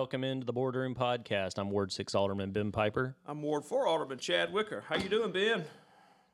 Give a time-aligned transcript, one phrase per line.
[0.00, 1.58] welcome into the Boardroom Podcast.
[1.58, 3.14] I'm Ward Six Alderman Ben Piper.
[3.26, 4.82] I'm Ward Four Alderman Chad Wicker.
[4.88, 5.62] How you doing, Ben?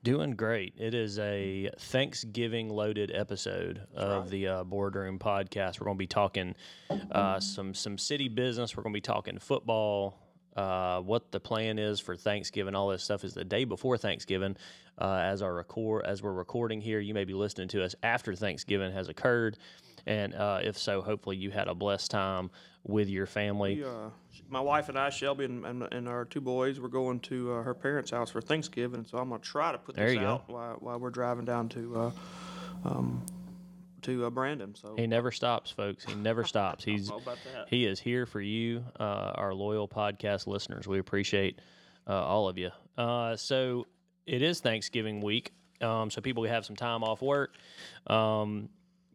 [0.04, 0.74] Doing great.
[0.78, 4.30] It is a Thanksgiving loaded episode of right.
[4.30, 5.80] the uh, Boardroom Podcast.
[5.80, 6.54] We're going to be talking
[7.10, 8.76] uh, some some city business.
[8.76, 10.22] We're going to be talking football.
[10.54, 14.56] Uh, what the plan is for Thanksgiving, all this stuff is the day before Thanksgiving.
[14.96, 18.32] Uh, as our record, as we're recording here, you may be listening to us after
[18.36, 19.58] Thanksgiving has occurred,
[20.06, 22.50] and uh, if so, hopefully you had a blessed time
[22.86, 23.76] with your family.
[23.76, 24.10] We, uh,
[24.48, 27.62] my wife and I, Shelby, and, and, and our two boys, we're going to uh,
[27.62, 29.04] her parents' house for Thanksgiving.
[29.04, 31.96] So I'm gonna try to put There this out while, while we're driving down to
[31.96, 32.10] uh,
[32.84, 33.24] um,
[34.02, 34.74] to uh, Brandon.
[34.74, 36.04] So He never stops, folks.
[36.04, 36.84] He never stops.
[36.84, 37.68] He's know about that.
[37.68, 40.86] he is here for you, uh, our loyal podcast listeners.
[40.86, 41.60] We appreciate
[42.06, 42.70] uh, all of you.
[42.96, 43.86] Uh, so
[44.26, 47.54] it is Thanksgiving week, um, so people have some time off work.
[48.06, 48.68] Um,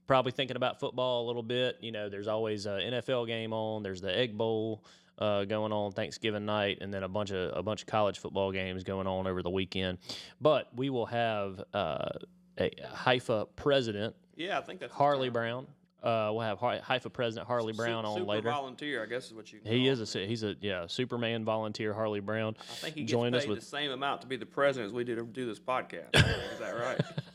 [0.07, 1.77] probably thinking about football a little bit.
[1.81, 3.83] You know, there's always an NFL game on.
[3.83, 4.83] There's the Egg Bowl
[5.17, 8.51] uh, going on Thanksgiving night, and then a bunch of a bunch of college football
[8.51, 9.99] games going on over the weekend.
[10.39, 12.09] But we will have uh,
[12.57, 15.29] a HYFA president yeah, I think that's Harley.
[15.29, 15.67] Brown.
[16.01, 18.49] Uh, we'll have HYFA president Harley Brown on super later.
[18.49, 19.59] volunteer, I guess is what you.
[19.63, 20.27] He is a him.
[20.27, 22.55] he's a yeah Superman volunteer Harley Brown.
[22.59, 25.03] I think he paid us with the same amount to be the president as we
[25.03, 26.15] do to do this podcast.
[26.15, 26.99] is that right?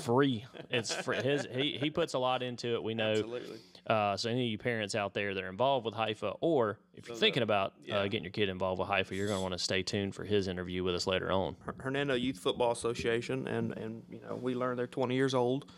[0.00, 0.44] free.
[0.70, 1.16] It's free.
[1.18, 2.82] His he he puts a lot into it.
[2.82, 3.10] We know.
[3.12, 3.58] Absolutely.
[3.86, 7.06] Uh, so any of you parents out there that are involved with HYFA, or if
[7.08, 8.00] you're So the- thinking about yeah.
[8.00, 10.24] uh, getting your kid involved with HYFA, you're going to want to stay tuned for
[10.24, 11.56] his interview with us later on.
[11.78, 15.70] Hernando Youth Football Association, and and you know we learned they're 20 years old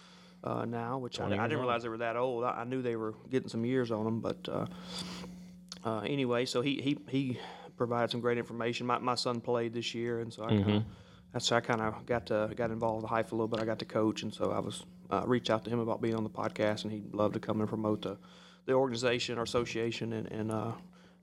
[0.43, 2.43] uh, now, which I, I didn't realize they were that old.
[2.43, 4.67] I, I knew they were getting some years on them, but uh,
[5.85, 7.39] uh, anyway, so he he he
[7.77, 8.87] provided some great information.
[8.89, 10.65] My my son played this year, and so I Mm-hmm.
[10.65, 10.85] kinda,
[11.33, 13.61] that's how I kind of got to got involved with HYFA a little bit.
[13.61, 16.15] I got to coach, and so I was uh, reached out to him about being
[16.15, 18.19] on the podcast, and he'd love to come and promote the
[18.67, 20.51] the organization or association, and and.
[20.51, 20.73] Uh,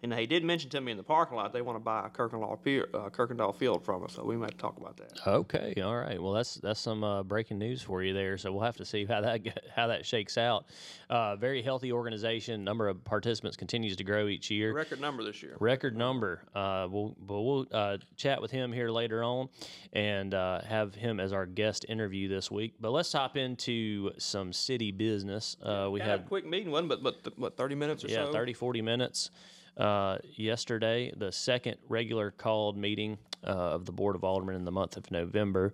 [0.04, 2.62] and he did mention to me in the parking lot they want to buy Kirkendall,
[2.64, 5.12] Pier, uh, Kirkendall Field from us, so we might talk about that.
[5.26, 6.22] Okay, all right.
[6.22, 8.38] Well, that's that's some uh, breaking news for you there.
[8.38, 9.42] So we'll have to see how that
[9.76, 10.66] how that shakes out.
[11.10, 12.64] Uh, very healthy organization.
[12.64, 14.74] Number of participants continues to grow each year.
[14.74, 15.56] Record number this year.
[15.60, 16.44] record number.
[16.54, 19.50] Uh, we'll but we'll uh, chat with him here later on
[19.94, 22.76] and uh, have him as our guest interview this week.
[22.80, 25.58] But let's hop into some city business.
[25.62, 28.10] Uh, we Kind had a quick meeting, one, but but th- what thirty minutes or
[28.10, 28.32] yeah so.
[28.32, 29.32] 30 40 minutes
[29.78, 34.72] uh, yesterday the second regular called meeting uh, of the board of aldermen in the
[34.72, 35.74] month of november.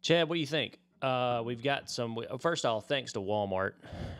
[0.00, 3.72] Chad what do you think uh, we've got some first of all, thanks to walmart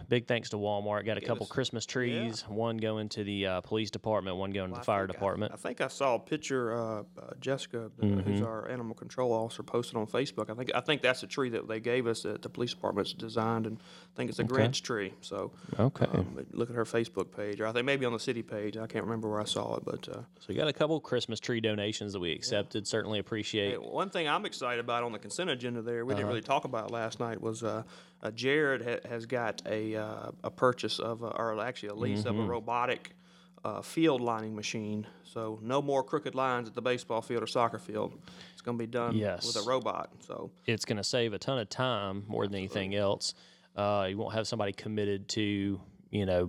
[0.08, 3.60] big thanks to walmart got a couple us- christmas trees one going to the uh,
[3.62, 6.74] police department one going to the fire department I, think I saw a picture.
[6.74, 8.20] Uh, uh, Jessica, uh, Mm-hmm.
[8.20, 10.50] who's our animal control officer, posted on Facebook.
[10.50, 13.12] I think I think that's a tree that they gave us that the police department's
[13.12, 15.14] designed, and I think it's a Grinch tree.
[15.20, 18.42] So okay um, look at her Facebook page, or I think maybe on the city
[18.42, 18.76] page.
[18.76, 20.08] I can't remember where I saw it, but.
[20.08, 23.76] Uh, so we got a couple christmas tree donations that we accepted certainly appreciate Hey,
[23.76, 26.28] one thing I'm excited about on the consent agenda there, we didn't Uh-huh.
[26.30, 27.82] really talk about last night, was uh,
[28.22, 32.20] uh, Jared ha- has got a uh, a purchase of, a, or actually a lease
[32.20, 32.28] Mm-hmm.
[32.40, 33.10] of a robotic
[33.64, 35.06] uh, field lining machine.
[35.24, 38.12] So no more crooked lines at the baseball field or soccer field.
[38.52, 39.46] It's going to be done Yes.
[39.46, 40.10] with a robot.
[40.26, 43.34] So it's going to save a ton of time more than anything else.
[43.76, 46.48] Uh, you won't have somebody committed to, you know,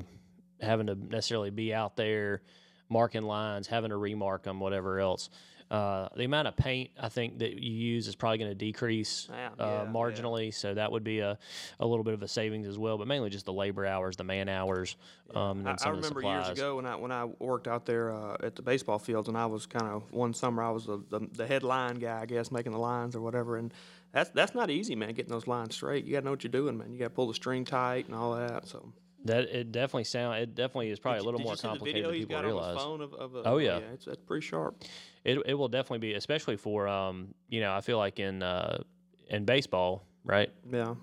[0.62, 2.42] having to necessarily be out there
[2.90, 5.30] marking lines, having to remark them, whatever else.
[5.72, 9.28] Uh, the amount of paint I think that you use is probably going to decrease
[9.30, 9.90] Yeah, uh, yeah, yeah.
[9.92, 11.38] marginally, so that would be a,
[11.80, 12.98] a little bit of a savings as well.
[12.98, 14.96] But mainly just the labor hours, the man hours,
[15.36, 18.56] um, I, I remember years ago when I when I worked out there uh, at
[18.56, 21.48] the baseball fields, and I was kind of one summer I was the, the the
[21.48, 23.58] head line guy, I guess, making the lines or whatever.
[23.58, 23.74] And
[24.12, 25.14] that's that's not easy, man.
[25.14, 26.92] Getting those lines straight, you got to know what you're doing, man.
[26.94, 28.68] You got to pull the string tight and all that.
[28.68, 28.94] So
[29.26, 32.12] That it definitely sound it definitely is probably Did a little more the complicated than
[32.14, 32.66] people realize.
[32.66, 33.78] on his phone of, of, of Oh, yeah.
[33.94, 34.84] it's, it's pretty sharp.
[35.24, 38.84] It it will definitely be, especially for um, you know, I feel like in uh,
[39.30, 40.52] in baseball, right?
[40.70, 40.96] Yeah,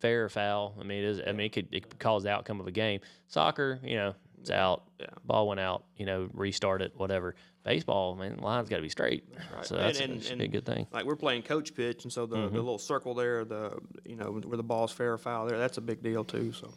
[0.00, 0.74] Fair or foul.
[0.80, 1.20] I mean, it is.
[1.26, 3.00] I mean, it could it could cause the outcome of a game.
[3.28, 4.84] Soccer, you know, it's out.
[5.00, 5.06] Yeah.
[5.24, 5.84] Ball went out.
[5.96, 6.92] You know, restart it.
[6.96, 7.34] Whatever.
[7.64, 9.24] Baseball, man, line's got to be straight.
[9.54, 9.64] right.
[9.64, 10.88] So that's, and- and- a good thing.
[10.92, 12.54] like we're playing coach pitch, and so the, Mm-hmm.
[12.56, 15.78] the little circle there, the you know where the ball's fair or foul there, that's
[15.78, 16.50] a big deal too.
[16.52, 16.72] So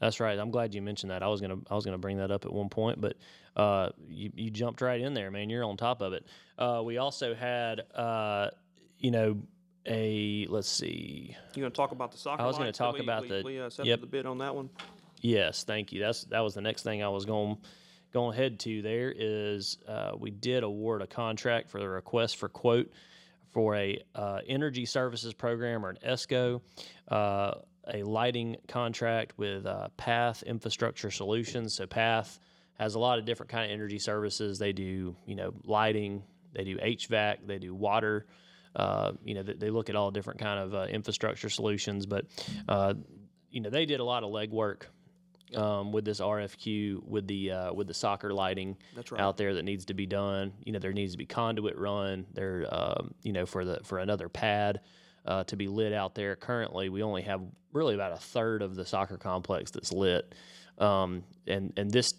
[0.00, 0.38] That's right.
[0.38, 1.22] I'm glad you mentioned that.
[1.22, 3.16] I was gonna I was gonna bring that up at one point, but
[3.56, 5.50] uh, you you jumped right in there, man.
[5.50, 6.26] You're on top of it.
[6.58, 8.50] Uh, we also had uh,
[8.98, 9.40] you know
[9.86, 11.36] a let's see.
[11.54, 12.42] you to talk about the soccer?
[12.42, 14.00] I was gonna talk we- about we, the- we uh, yep.
[14.00, 14.70] the bid on that one.
[15.20, 16.00] Yes, thank you.
[16.00, 17.56] That's that was the next thing I was going
[18.12, 18.82] going to head to.
[18.82, 22.90] There is uh, we did award a contract for the request for quote
[23.50, 26.60] for a uh, energy services program or an ESCO.
[27.92, 31.74] A lighting contract with uh, Path Infrastructure Solutions.
[31.74, 32.38] So Path
[32.78, 34.58] has a lot of different kind of energy services.
[34.58, 36.22] They do you know lighting,
[36.52, 38.26] they do HVAC, they do water.
[38.74, 42.26] Uh, you know they, they look at all different kind of uh, infrastructure solutions, but
[42.68, 42.94] uh,
[43.50, 44.84] you know they did a lot of legwork
[45.54, 49.20] um, with this RFQ with the uh, with the soccer lighting That's right.
[49.20, 50.52] out there that needs to be done.
[50.64, 52.66] You know there needs to be conduit run there.
[52.70, 54.80] Um, you know for the for another pad
[55.24, 56.36] uh, to be lit out there.
[56.36, 57.42] Currently, we only have
[57.72, 60.34] really about a third of the soccer complex that's lit,
[60.78, 62.14] um, and and this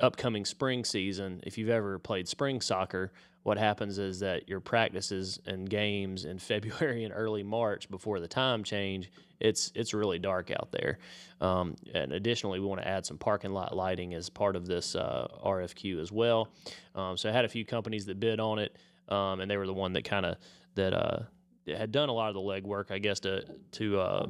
[0.00, 3.12] upcoming spring season, if you've ever played spring soccer,
[3.42, 8.28] what happens is that your practices and games in February and early March before the
[8.28, 9.10] time change,
[9.40, 10.98] it's it's really dark out there.
[11.40, 14.96] Um, and additionally, we want to add some parking lot lighting as part of this
[14.96, 16.48] uh, RFQ as well.
[16.94, 18.76] Um, so I had a few companies that bid on it,
[19.08, 20.36] um, and they were the one that kind of
[20.76, 21.18] that uh,
[21.66, 24.26] had done a lot of the legwork, I guess, to to uh,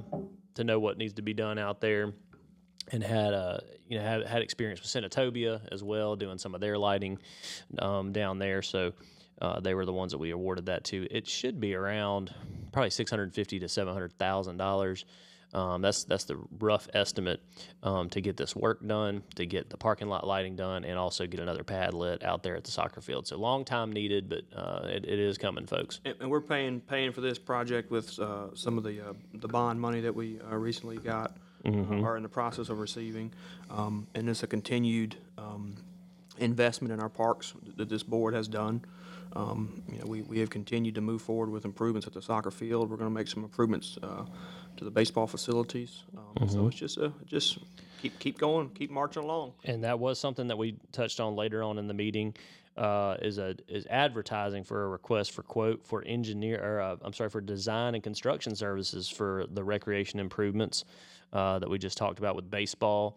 [0.54, 2.12] to know what needs to be done out there
[2.92, 6.60] and had uh, you know had, had experience with Senatobia as well, doing some of
[6.60, 7.18] their lighting
[7.78, 8.62] um, down there.
[8.62, 8.92] So
[9.40, 11.06] uh, they were the ones that we awarded that to.
[11.10, 12.34] It should be around
[12.72, 15.04] probably six hundred fifty to seven hundred thousand dollars.
[15.54, 17.40] Um, that's that's the rough estimate
[17.82, 21.26] um, to get this work done, to get the parking lot lighting done, and also
[21.26, 23.26] get another pad lit out there at the soccer field.
[23.26, 26.00] So long time needed, but uh, it, it is coming, folks.
[26.04, 29.48] And, and we're paying paying for this project with uh, some of the uh, the
[29.48, 33.32] bond money that we uh, recently got, uh, are in the process of receiving,
[33.70, 35.76] um, and it's a continued um,
[36.38, 38.84] investment in our parks that this board has done.
[39.36, 42.50] Um, you know, we, we have continued to move forward with improvements at the soccer
[42.50, 42.90] field.
[42.90, 44.24] We're going to make some improvements uh,
[44.76, 46.04] to the baseball facilities.
[46.16, 47.58] Um, So it's just uh, just
[48.00, 49.52] keep keep going, keep marching along.
[49.64, 52.34] and that was something that we touched on later on in the meeting.
[52.76, 57.12] Uh, is a is advertising for a request for quote for engineer or uh, I'm
[57.12, 60.84] sorry for design and construction services for the recreation improvements
[61.32, 63.16] uh, that we just talked about with baseball,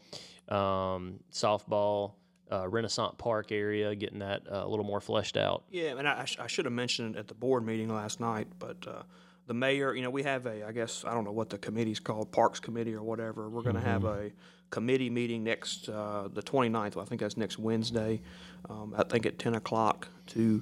[0.50, 2.12] um, softball,
[2.52, 5.64] uh, Renaissance Park area, getting that uh, a little more fleshed out.
[5.70, 8.48] Yeah, and I, I, I should have mentioned it at the board meeting last night,
[8.60, 9.04] but uh,
[9.48, 12.00] the mayor, you know, we have a, I guess, I don't know what the committee's
[12.00, 13.50] called, Parks Committee or whatever.
[13.50, 14.32] We're going to have a
[14.70, 18.22] committee meeting next, uh, the 29th, I think that's next Wednesday,
[18.70, 20.62] um, I think at 10 o'clock to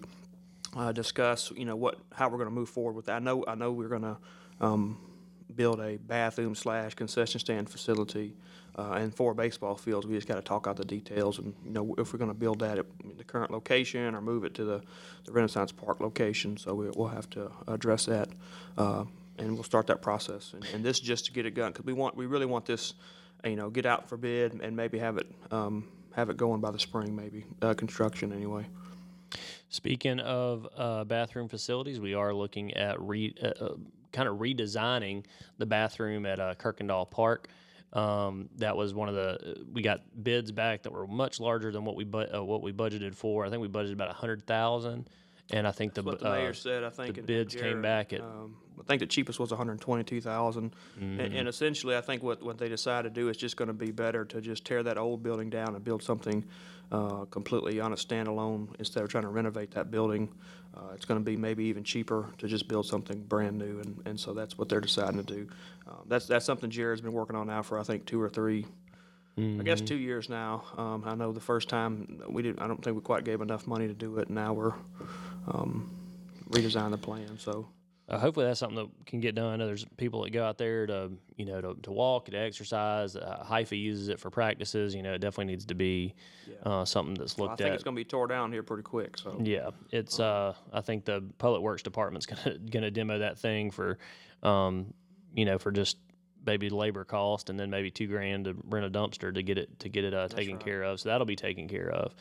[0.76, 3.16] uh, discuss, you know, what, how we're going to move forward with that.
[3.16, 4.18] I know, I know we're going to
[4.62, 5.00] um,
[5.54, 8.36] build a bathroom slash concession stand facility
[8.78, 10.06] uh, and four baseball fields.
[10.06, 12.38] We just got to talk out the details and, you know, if we're going to
[12.38, 12.86] build that at
[13.18, 14.82] the current location or move it to the,
[15.24, 16.58] the Renaissance Park location.
[16.58, 18.30] So we, we'll have to address that.
[18.78, 19.06] Uh,
[19.38, 20.54] and we'll start that process.
[20.54, 22.94] And, and this just to get it done because we want, we really want this,
[23.44, 26.72] you know, get out for bid and maybe have it, um, have it going by
[26.72, 28.66] the spring, maybe, uh, construction anyway.
[29.70, 33.76] Speaking of uh, bathroom facilities, we are looking at re, uh, uh,
[34.14, 35.26] kind of redesigning
[35.58, 37.50] the bathroom at uh, Kirkendall Park.
[37.96, 41.86] Um, that was one of the we got bids back that were much larger than
[41.86, 43.46] what we bu- uh, what we budgeted for.
[43.46, 45.10] I think we budgeted about a hundred thousand,
[45.52, 47.16] and I think the, What the uh, mayor said, I think.
[47.16, 50.76] the bids came back at- um, I think the cheapest was hundred and twenty-two thousand.
[51.00, 53.92] And, and essentially, I think what, what they decided to do is just gonna be
[53.92, 56.44] better to just tear that old building down and build something,
[56.92, 60.30] uh, completely on a standalone instead of trying to renovate that building.
[60.76, 64.20] Uh, it's gonna be maybe even cheaper to just build something brand new, and, and
[64.20, 65.48] so that's what they're deciding to do.
[65.88, 68.66] Uh, that's, that's something Jared's been working on now for, I think, two or three,
[69.38, 70.64] I guess two years now.
[70.78, 73.68] Um, I know the first time we didn't, I don't think we quite gave enough
[73.68, 74.74] money to do it, and now we're,
[75.48, 75.90] um,
[76.50, 77.68] redesigning the plan, so.
[78.08, 79.58] Uh, hopefully that's something that can get done.
[79.58, 83.16] There's people that go out there to you know to, to walk, to exercise.
[83.16, 84.94] Uh, HYFA uses it for practices.
[84.94, 86.14] You know, it definitely needs to be
[86.64, 87.40] uh, something that's looked at.
[87.44, 87.74] Well, I think at.
[87.76, 89.40] it's gonna be tore down here pretty quick, so.
[89.42, 90.20] Yeah, it's.
[90.20, 93.98] Uh, I think the public works department's gonna gonna demo that thing for,
[94.44, 94.94] um,
[95.34, 95.98] you know, for just
[96.46, 99.80] maybe labor cost, and then maybe two grand to rent a dumpster to get it
[99.80, 101.00] to get it uh, taken care of.
[101.00, 102.14] So that'll be taken care of.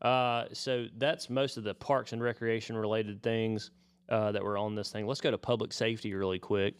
[0.00, 3.70] Uh, so that's most of the parks and recreation related things.
[4.08, 5.06] Uh, that were on this thing.
[5.06, 6.74] Let's go to public safety really quick.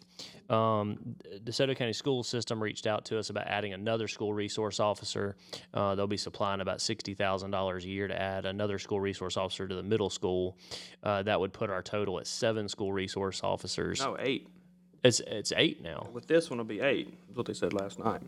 [0.51, 5.37] Um, DeSoto County School System reached out to us about adding another school resource officer.
[5.73, 9.39] Uh, they'll be supplying about sixty thousand dollars a year to add another school resource
[9.39, 10.59] officer to the middle school.
[11.03, 14.01] Uh, that would put our total at seven school resource officers.
[14.01, 14.49] No, eight.
[15.03, 16.09] It's it's eight now.
[16.13, 18.21] With this one, it'll be eight, is what they said last night.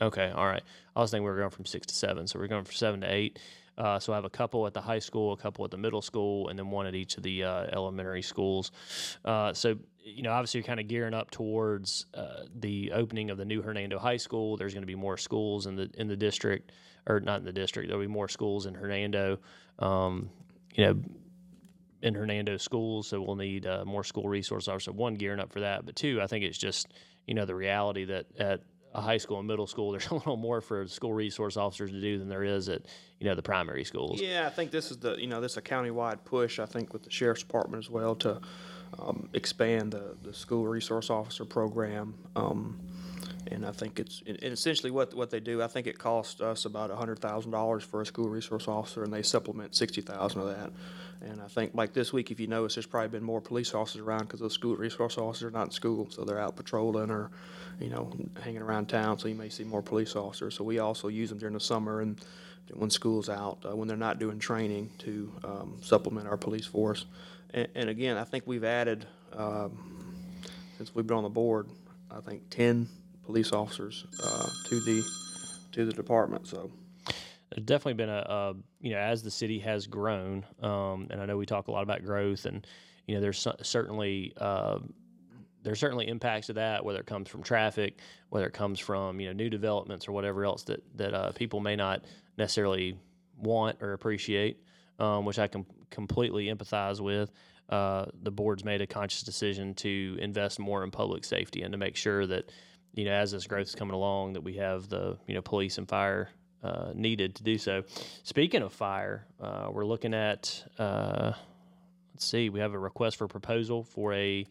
[0.00, 0.62] Okay, all right.
[0.94, 3.00] I was thinking we were going from six to seven, so we're going from seven
[3.02, 3.38] to eight.
[3.78, 6.02] Uh, so I have a couple at the high school, a couple at the middle
[6.02, 8.72] school, and then one at each of the uh, elementary schools.
[9.24, 13.38] Uh, so you know, obviously, you're kind of gearing up towards uh, the opening of
[13.38, 14.56] the new Hernando High School.
[14.56, 16.72] There's going to be more schools in the in the district,
[17.06, 17.88] or not in the district.
[17.88, 19.40] There'll be more schools in Hernando.
[19.78, 20.30] Um,
[20.74, 21.02] you know,
[22.02, 24.94] in Hernando schools, so we'll need uh, more school resource officers.
[24.94, 26.86] One, gearing up for that, but two, I think it's just
[27.26, 28.60] you know the reality that at
[28.96, 32.00] a high school and middle school, there's a little more for school resource officers to
[32.00, 32.82] do than there is at
[33.20, 34.20] you know the primary schools.
[34.20, 36.58] Yeah, I think this is the you know this is a countywide push.
[36.58, 38.40] I think with the sheriff's department as well to
[38.98, 42.14] um, expand the, the school resource officer program.
[42.34, 42.80] Um,
[43.50, 45.62] and I think it's and essentially what what they do.
[45.62, 49.12] I think it costs us about hundred thousand dollars for a school resource officer, and
[49.12, 50.72] they supplement sixty thousand of that.
[51.22, 54.02] And I think like this week, if you notice, there's probably been more police officers
[54.02, 57.30] around because those school resource officers are not in school, so they're out patrolling or,
[57.80, 58.12] you know,
[58.42, 59.18] hanging around town.
[59.18, 60.54] So you may see more police officers.
[60.54, 62.20] So we also use them during the summer and
[62.74, 67.06] when school's out, uh, when they're not doing training, to um, supplement our police force.
[67.54, 69.78] And, and again, I think we've added um,
[70.76, 71.68] since we've been on the board,
[72.10, 72.88] I think ten
[73.26, 75.04] police officers uh, to the
[75.72, 76.46] to the department.
[76.46, 76.70] So
[77.50, 81.26] there's definitely been a, a you know as the city has grown, um, and I
[81.26, 82.66] know we talk a lot about growth, and
[83.06, 84.78] you know there's certainly uh,
[85.62, 87.98] there's certainly impacts of that, whether it comes from traffic,
[88.30, 91.60] whether it comes from you know new developments or whatever else that that uh, people
[91.60, 92.04] may not
[92.38, 92.96] necessarily
[93.36, 94.62] want or appreciate,
[94.98, 97.30] um, which I can completely empathize with.
[97.68, 101.78] Uh, the board's made a conscious decision to invest more in public safety and to
[101.78, 102.52] make sure that
[102.96, 105.78] you know as this growth is coming along that we have the you know police
[105.78, 106.28] and fire
[106.64, 107.84] uh, needed to do so.
[108.24, 111.32] Speaking of fire, uh, we're looking at uh,
[112.14, 114.44] let's see, we have a request for proposal for a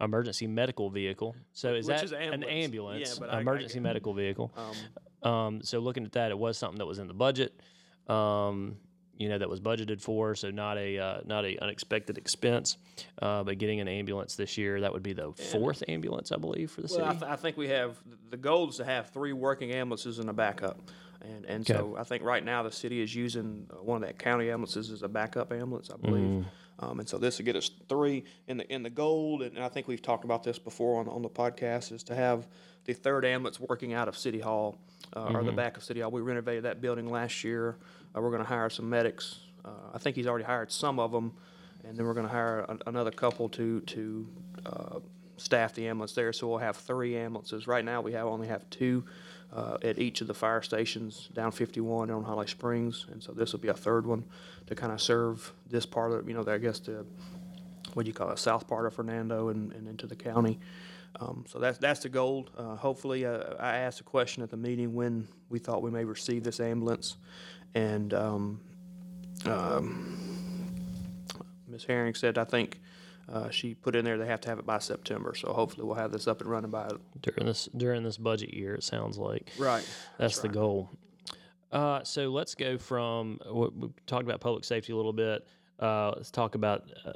[0.00, 1.34] emergency medical vehicle.
[1.52, 2.64] So is Which that is an ambulance.
[2.64, 4.52] ambulance, Yeah, but I- I emergency medical vehicle?
[4.56, 4.74] um,
[5.32, 7.54] Um, so looking at that, it was something that was in the budget,
[8.08, 8.76] um,
[9.16, 10.34] you know, that was budgeted for.
[10.34, 12.76] So not a uh, not a unexpected expense,
[13.20, 16.70] uh, but getting an ambulance this year that would be the fourth ambulance, I believe,
[16.70, 17.20] for the Well, I, city.
[17.20, 17.96] th- I think we have
[18.30, 20.80] the goal is to have three working ambulances and a backup,
[21.20, 24.18] and and so I think right now the city is using uh, one of that
[24.18, 26.24] county ambulances as a backup ambulance, I believe.
[26.24, 26.44] Mm.
[26.78, 28.24] Um, and so this will get us three.
[28.48, 31.22] in the in the goal, and I think we've talked about this before on, on
[31.22, 32.48] the podcast, is to have
[32.86, 34.78] the third ambulance working out of City Hall
[35.14, 36.10] uh, or the back of City Hall.
[36.10, 37.76] We renovated that building last year.
[38.14, 39.40] Uh, we're going to hire some medics.
[39.64, 41.32] Uh, I think he's already hired some of them,
[41.84, 44.28] and then we're going to hire an, another couple to to
[44.66, 44.98] uh,
[45.36, 46.32] staff the ambulance there.
[46.32, 47.66] So we'll have three ambulances.
[47.66, 49.04] Right now, we have only have two
[49.52, 53.32] uh, at each of the fire stations down 51 and on Holly Springs, and so
[53.32, 54.24] this will be a third one
[54.66, 57.04] to kind of serve this part of you know I guess the
[57.94, 60.58] what do you call it south part of Hernando and, and into the county.
[61.20, 62.48] Um, so that's that's the goal.
[62.56, 66.04] Uh, hopefully, uh, I asked a question at the meeting when we thought we may
[66.04, 67.16] receive this ambulance,
[67.74, 68.60] and um,
[69.46, 70.18] um,
[71.68, 71.84] Ms.
[71.84, 72.80] Herring said I think
[73.32, 75.34] uh, she put in there they have to have it by September.
[75.34, 78.74] So hopefully we'll have this up and running by during this during this budget year.
[78.74, 79.86] It sounds like right.
[80.18, 80.90] that's the goal.
[81.70, 85.46] Uh, so let's go from what we talked about public safety a little bit.
[85.80, 87.12] Uh, let's talk about, uh,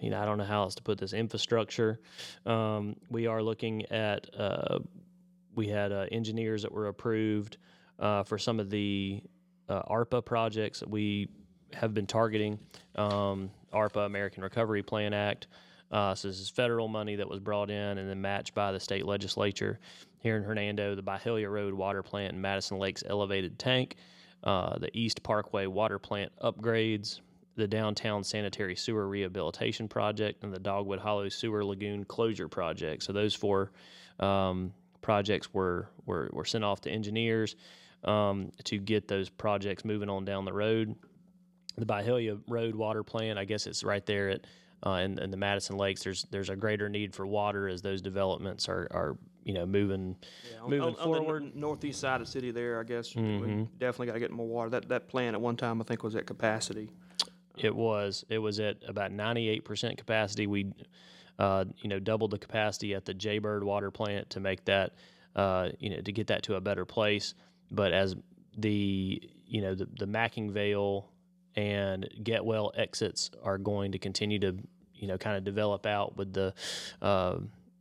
[0.00, 2.00] you know, I don't know how else to put this infrastructure.
[2.46, 4.80] Um, we are looking at, uh,
[5.54, 7.58] we had uh, engineers that were approved
[7.98, 9.22] uh, for some of the
[9.70, 11.28] uh, ARPA projects that we
[11.72, 12.58] have been targeting.
[12.96, 15.46] Um, ARPA, American Recovery Plan Act.
[15.90, 18.80] Uh, so this is federal money that was brought in and then matched by the
[18.80, 19.78] state legislature
[20.18, 20.94] here in Hernando.
[20.94, 23.96] The Byhalia Road water plant and Madison Lakes elevated tank,
[24.44, 27.20] uh, the East Parkway water plant upgrades,
[27.56, 33.02] the downtown sanitary sewer rehabilitation project, and the Dogwood Hollow sewer lagoon closure project.
[33.02, 33.72] So those four
[34.20, 34.72] um,
[35.02, 37.56] projects were, were were sent off to engineers
[38.04, 40.94] um, to get those projects moving on down the road.
[41.76, 44.46] The Byhalia Road water plant, I guess it's right there at
[44.84, 46.02] uh, in, in the Madison Lakes.
[46.02, 50.16] There's there's a greater need for water as those developments are, are you know moving
[50.50, 51.42] Yeah, on, moving on, on the forward.
[51.44, 51.60] Mm-hmm.
[51.60, 54.70] northeast side of the city there, I guess we definitely got to get more water.
[54.70, 56.90] That that plant at one time I think was at capacity.
[57.56, 58.24] It was.
[58.30, 60.46] It was at about 98% capacity.
[60.46, 60.72] We,
[61.38, 64.94] uh, you know, doubled the capacity at the Jaybird water plant to make that,
[65.36, 67.34] uh, you know, to get that to a better place.
[67.70, 68.16] But as
[68.56, 71.04] the, you know, the, the McIngvale
[71.56, 74.56] and Getwell exits are going to continue to,
[74.94, 76.54] you know, kind of develop out with the,
[77.00, 77.36] uh,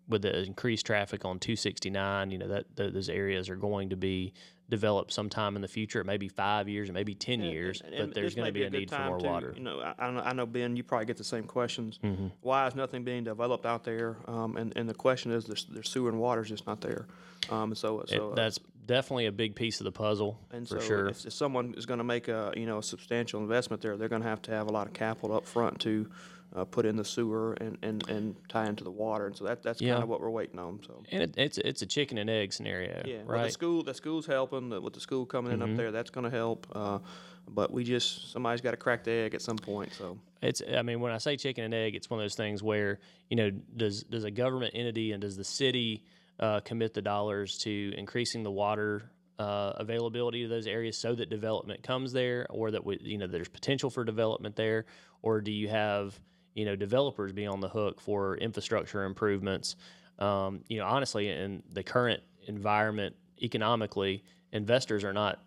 [0.08, 3.96] with the increased traffic on 269, you know, that th- those areas are going to
[3.96, 4.34] be
[4.70, 6.00] developed sometime in the future.
[6.00, 8.52] It may be five years, it may be 10 years, And- but there's going to
[8.52, 9.54] be a good need for more to, water.
[9.56, 12.00] You know, I, I know- Ben, you probably get the same questions.
[12.04, 12.28] Mm-hmm.
[12.42, 14.18] Why is nothing being developed out there?
[14.28, 17.08] Um, and and the question is, there's, there's sewer and water's just not there.
[17.50, 20.80] Um, so It- so uh, that's definitely a big piece of the puzzle and for
[20.80, 21.08] so sure.
[21.10, 24.10] if, if someone is going to make a you know a substantial investment there, they're
[24.10, 26.10] going to have to have a lot of capital up front to
[26.56, 29.28] uh, put in the sewer and, and, and tie into the water.
[29.28, 29.92] And so that that's Yeah.
[29.94, 30.80] kind of what we're waiting on.
[30.86, 31.04] So.
[31.12, 33.44] and it, it's it's a chicken and egg scenario, Yeah, well, the?
[33.44, 33.50] Mm-hmm.
[33.52, 36.68] school, the school's helping, the- with the school coming in up there, that's gonna help.
[36.74, 37.00] Uh,
[37.48, 39.92] but we just somebody's got to crack the egg at some point.
[39.94, 40.62] So It's.
[40.76, 43.36] I mean, when I say chicken and egg, it's one of those things where you
[43.38, 46.04] know, does does a government entity and does the city
[46.40, 51.30] uh, commit the dollars to increasing the water uh, availability to those areas so that
[51.30, 54.86] development comes there, or that we, you know there's potential for development there,
[55.22, 56.20] or do you have
[56.54, 59.76] you know developers be on the hook for infrastructure improvements?
[60.20, 65.40] Um, you know, honestly, in the current environment economically, investors are not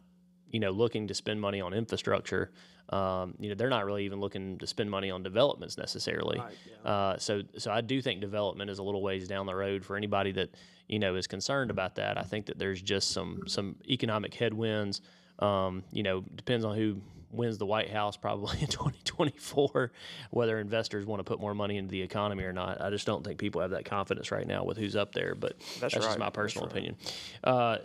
[0.50, 2.50] you know looking to spend money on infrastructure.
[2.88, 6.38] Um, you know, they're not really even looking to spend money on developments necessarily.
[6.38, 6.54] Right,
[6.84, 6.90] yeah.
[6.90, 9.96] uh, so, so I do think development is a little ways down the road for
[9.96, 10.50] anybody that
[10.88, 12.18] you know is concerned about that.
[12.18, 15.00] I think that there's just some some economic headwinds.
[15.38, 17.00] Um, you know, depends on who
[17.32, 19.90] wins the White House probably in 2024,
[20.30, 22.80] whether investors want to put more money into the economy or not.
[22.80, 25.34] I just don't think people have that confidence right now with who's up there.
[25.34, 26.18] But that's, just right.
[26.18, 26.72] my That's personal right.
[26.72, 26.96] opinion.
[27.42, 27.78] Uh,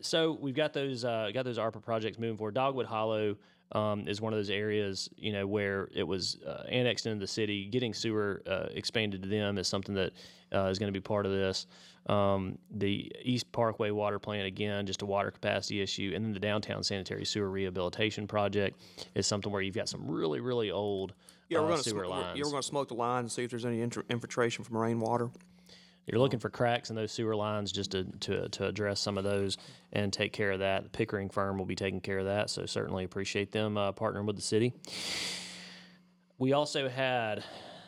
[0.00, 2.54] so we've got those uh, got those ARPA projects moving forward.
[2.54, 3.36] Dogwood Hollow
[3.72, 7.26] um, is one of those areas, you know, where it was uh, annexed into the
[7.26, 7.66] city.
[7.66, 10.12] Getting sewer uh, expanded to them is something that
[10.54, 11.66] uh, is going to be part of this.
[12.06, 16.40] Um, the East Parkway water plant again, just a water capacity issue, and then the
[16.40, 18.78] downtown sanitary sewer rehabilitation project
[19.14, 21.14] is something where you've got some really really old
[21.48, 22.38] yeah, we're uh, going to sewer sm- lines.
[22.38, 25.30] yeah, we're going to smoke the lines and see if there's any infiltration from rainwater.
[26.06, 29.24] You're looking for cracks in those sewer lines just to, to, to address some of
[29.24, 29.56] those
[29.92, 30.82] and take care of that.
[30.82, 34.26] The Pickering firm will be taking care of that, so certainly appreciate them uh, partnering
[34.26, 34.74] with the city.
[36.38, 37.42] We also had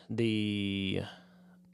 [0.09, 1.01] the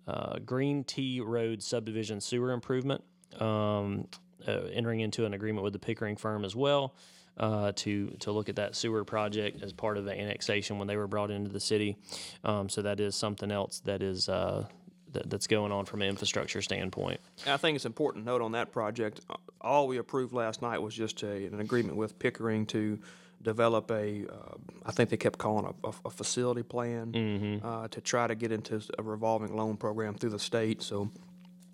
[0.08, 3.04] uh, Green Tea Road subdivision sewer improvement,
[3.40, 4.08] um,
[4.48, 6.96] uh, entering into an agreement with the Pickering firm as well.
[7.36, 10.96] Uh, to to look at that sewer project as part of the annexation when they
[10.96, 11.98] were brought into the city,
[12.44, 14.64] um, so that is something else that is uh,
[15.14, 17.20] that, that's going on from an infrastructure standpoint.
[17.48, 20.80] I think it's important to note on that project, uh, all we approved last night
[20.80, 23.00] was just a, an agreement with Pickering to
[23.44, 28.02] develop a, uh, I think they kept calling it a, a facility plan uh, to
[28.02, 30.82] try to get into a revolving loan program through the state.
[30.82, 31.12] So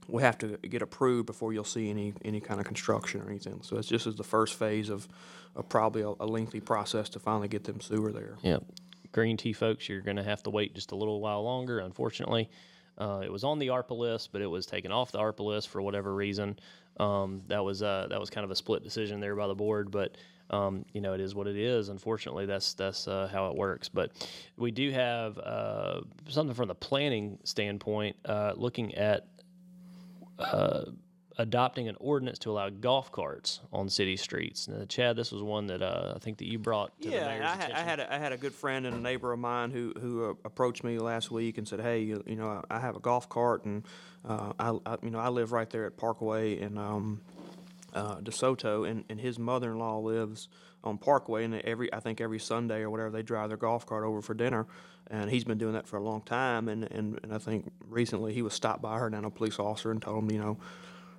[0.07, 3.61] we have to get approved before you'll see any, any kind of construction or anything.
[3.61, 5.07] So it's just as the first phase of,
[5.55, 8.37] of probably a, a lengthy process to finally get them sewer there.
[8.41, 8.63] Yep.
[9.11, 12.49] Green tea folks, you're going to have to wait just a little while longer, unfortunately.
[12.97, 15.69] Uh, it was on the ARPA list, but it was taken off the ARPA list
[15.69, 16.59] for whatever reason.
[16.99, 19.89] Um, that was uh, that was kind of a split decision there by the board,
[19.89, 20.17] but
[20.49, 21.89] um, you know it is what it is.
[21.89, 23.89] Unfortunately, that's that's uh, how it works.
[23.89, 24.11] But
[24.57, 29.27] we do have uh, something from the planning standpoint, uh, looking at
[30.39, 30.85] uh,
[31.37, 34.67] adopting an ordinance to allow golf carts on city streets.
[34.67, 37.27] Now, Chad, this was one that uh, I think that you brought to the Yeah,
[37.27, 37.71] mayor's I had.
[37.71, 40.31] I had a, I had a good friend and a neighbor of mine who who
[40.31, 42.99] uh, approached me last week and said, "Hey, you, you know, I, I have a
[42.99, 43.85] golf cart and
[44.27, 47.21] uh, I, I you know I live right there at Parkway and um,
[47.93, 50.49] uh, DeSoto, and, and his mother-in-law lives
[50.83, 54.03] on Parkway, and every I think every Sunday or whatever they drive their golf cart
[54.03, 54.65] over for dinner,
[55.07, 58.33] and he's been doing that for a long time, and and, and I think recently
[58.33, 60.57] he was stopped by her down a police officer and told him, you know.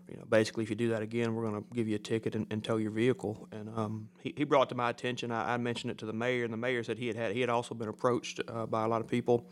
[0.09, 2.35] You know, basically, if you do that again, we're going to give you a ticket
[2.35, 3.47] and, and tow your vehicle.
[3.53, 5.31] And um, he, he brought to my attention.
[5.31, 7.41] I, I mentioned it to the mayor, and the mayor said he had had he
[7.41, 9.47] had also been approached uh, by a lot of people,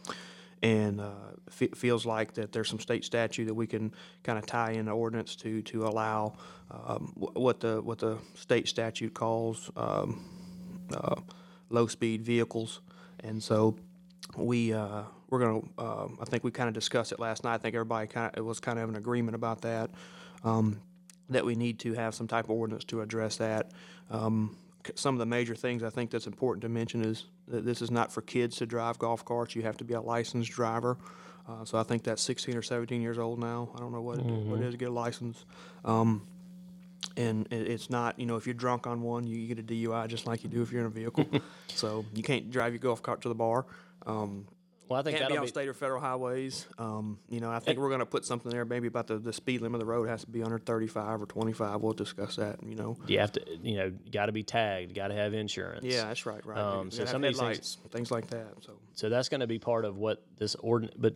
[0.63, 1.11] and uh,
[1.51, 3.93] fe- feels like that there's some state statute that we can
[4.23, 6.35] kind of tie in the ordinance to to allow
[6.71, 10.25] um, wh- what the what the state statute calls um,
[10.93, 11.17] uh,
[11.71, 12.81] low speed vehicles,
[13.21, 13.77] and so
[14.37, 15.61] we uh, we're gonna.
[15.79, 17.55] Uh, I think we kind of discussed it last night.
[17.55, 19.91] I think everybody kind of was kind of an agreement about that.
[20.45, 20.81] Um,
[21.31, 23.73] that we need to have some type of ordinance to address that.
[24.11, 24.57] Um,
[24.95, 27.91] some of the major things I think that's important to mention is that this is
[27.91, 29.55] not for kids to drive golf carts.
[29.55, 30.97] You have to be a licensed driver.
[31.49, 33.71] Uh, so I think that's 16 or 17 years old now.
[33.75, 35.45] I don't know what, it, what it is to get a license.
[35.85, 36.27] Um,
[37.17, 40.27] and it's not, you know, if you're drunk on one, you, get a DUI just
[40.27, 41.27] like you do if you're in a vehicle.
[41.69, 43.67] so you can't drive your golf cart to the bar.
[44.07, 44.47] Um,
[44.89, 46.67] well, I think can't be on be, state or federal highways.
[46.79, 49.33] Um, you know, I think we're going to put something there maybe about the, the
[49.33, 51.81] speed limit of the road has to be under 35 or 25.
[51.81, 52.97] We'll discuss that, you know.
[53.07, 55.85] you have to, you know, got to be tagged, got to have insurance.
[55.85, 56.59] Yeah, that's right, right.
[56.59, 58.49] Um, so some of these things- things like that.
[58.61, 61.15] So So that's going to be part of what this ordinance, but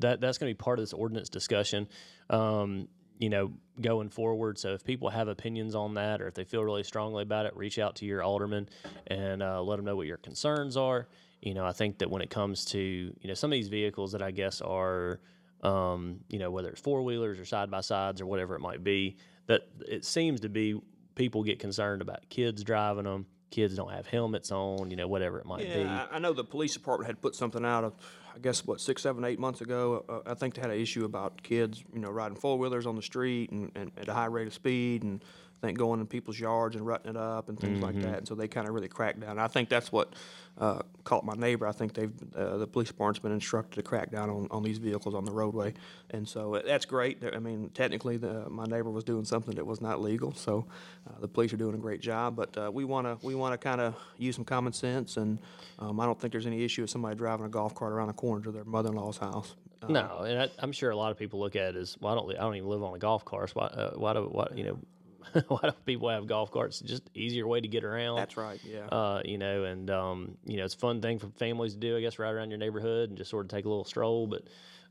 [0.00, 1.88] that that's going to be part of this ordinance discussion.
[2.30, 4.58] Um, you know, going forward.
[4.58, 7.56] So if people have opinions on that, or if they feel really strongly about it,
[7.56, 8.68] reach out to your alderman
[9.06, 11.06] and uh, let them know what your concerns are.
[11.42, 14.12] You know, I think that when it comes to you know some of these vehicles
[14.12, 15.20] that I guess are,
[15.62, 18.82] um, you know, whether it's four wheelers or side by sides or whatever it might
[18.84, 20.80] be, that it seems to be
[21.14, 23.26] people get concerned about kids driving them.
[23.50, 25.80] Kids don't have helmets on, you know, whatever it might be.
[25.80, 27.92] yeah, I, I know the police department had put something out of,
[28.34, 30.06] I guess what six, seven, eight months ago.
[30.08, 32.96] Uh, I think they had an issue about kids, you know, riding four wheelers on
[32.96, 35.22] the street and, and at a high rate of speed and
[35.62, 38.18] think going in people's yards and rutting it up and things like that.
[38.18, 39.30] And so they kind of really cracked down.
[39.30, 40.12] And I think that's what
[40.58, 41.66] uh, caught my neighbor.
[41.66, 44.78] I think they've uh, the police department's been instructed to crack down on, on these
[44.78, 45.72] vehicles on the roadway,
[46.10, 47.22] and so uh, that's great.
[47.24, 50.66] I mean, technically, the, my neighbor was doing something that was not legal, so
[51.08, 52.36] uh, the police are doing a great job.
[52.36, 55.38] But uh, we want to we want to kind of use some common sense, and
[55.78, 58.14] um, I don't think there's any issue with somebody driving a golf cart around the
[58.14, 59.54] corner to their mother-in-law's house.
[59.82, 62.12] Uh, No, and I, I'm sure a lot of people look at it as, well,
[62.12, 63.54] I don't, I don't even live on a golf course.
[63.54, 64.78] Why, uh, why do, why, you know,
[65.48, 66.80] why do people have golf carts?
[66.80, 68.16] It's just easier way to get around.
[68.16, 68.60] That's right.
[68.64, 68.86] Yeah.
[68.86, 71.96] Uh, you know, and um, you know, it's a fun thing for families to do,
[71.96, 74.42] I guess, right around your neighborhood and just sort of take a little stroll, but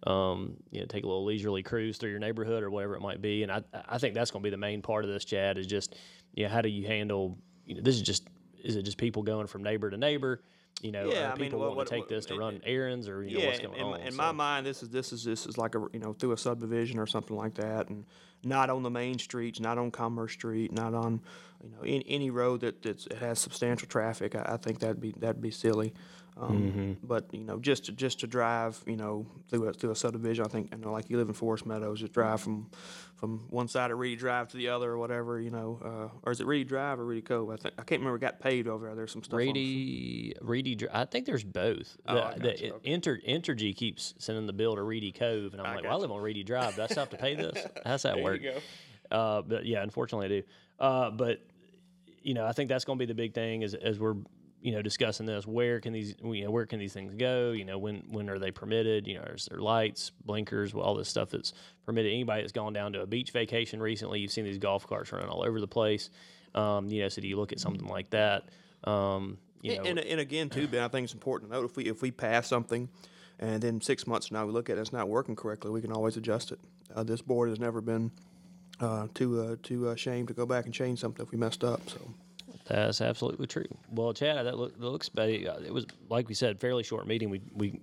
[0.10, 3.22] um, you know, take a little leisurely cruise through your neighborhood or whatever it might
[3.22, 3.44] be.
[3.44, 5.67] And I, I think that's going to be the main part of this, Chad, is
[5.67, 5.96] just,
[6.34, 8.28] you know, how do you handle, you know, this is just,
[8.63, 10.41] is it just people going from neighbor to neighbor?
[10.82, 12.62] You know, Yeah, are I mean, people what- to take what- this to it- run
[12.65, 14.00] errands or you know what's going in, on?
[14.02, 16.32] in So- my mind, this is this is this is like a you know through
[16.32, 18.06] a subdivision or something like that, and
[18.43, 21.21] not on the main streets, not on Commerce Street, not on
[21.63, 24.36] you know any, any road that that's, it has substantial traffic.
[24.36, 25.93] I, I think that'd be that'd be silly.
[26.38, 27.06] Um, Mm-hmm.
[27.06, 30.46] But you know, just to, just to drive, you know, through a, through a subdivision,
[30.46, 32.70] I think, you know, like you live in Forest Meadows, just drive from
[33.17, 36.32] from one side of Reedy Drive to the other, or whatever, you know, uh, or
[36.32, 37.50] is it Reedy Drive or Reedy Cove?
[37.52, 38.17] I think I can't remember.
[38.17, 38.96] Got paved over there.
[38.96, 39.34] There's some stuff.
[39.34, 41.98] on- Reedy, Reedy, I think there's both.
[42.08, 42.91] Oh, the, I the gotcha, okay.
[42.91, 46.12] Inter, Entergy keeps sending the bill to Reedy Cove, and I'm like, well, I live
[46.12, 46.76] on Reedy Drive.
[46.78, 47.67] Do I still have to pay this?
[47.86, 48.41] How's that There work?
[48.41, 48.54] you
[49.12, 49.15] go.
[49.15, 50.44] Uh, but yeah, unfortunately, I do.
[50.80, 51.39] Uh, but
[52.24, 54.15] you know, I think that's going to be the big thing as as we're
[54.62, 55.45] you know discussing this.
[55.45, 57.52] Where can these you know where can these things go?
[57.52, 59.08] You know, when when are they permitted?
[59.08, 61.54] You know, is there lights, blinkers, all this stuff that's
[61.86, 62.12] permitted?
[62.12, 65.30] Anybody that's gone down to a beach vacation recently, you've seen these golf carts running
[65.30, 66.10] all over the place.
[66.54, 68.43] Um, you know, so do you look at something like that?
[68.84, 71.76] Um, you know, And, and again, too, Ben, I think it's important to note if
[71.76, 72.89] we if we pass something,
[73.39, 75.82] and then six months from now we look at it, it's not working correctly, we
[75.82, 76.60] can always adjust it.
[76.93, 78.12] Uh, this board has never been
[78.80, 81.88] uh, too uh, too ashamed to go back and change something if we messed up.
[81.89, 82.00] So
[82.72, 83.66] That's absolutely true.
[83.90, 85.10] Well, Chad, that, look, that looks.
[85.16, 87.30] It was like we said, fairly short meeting.
[87.30, 87.82] We we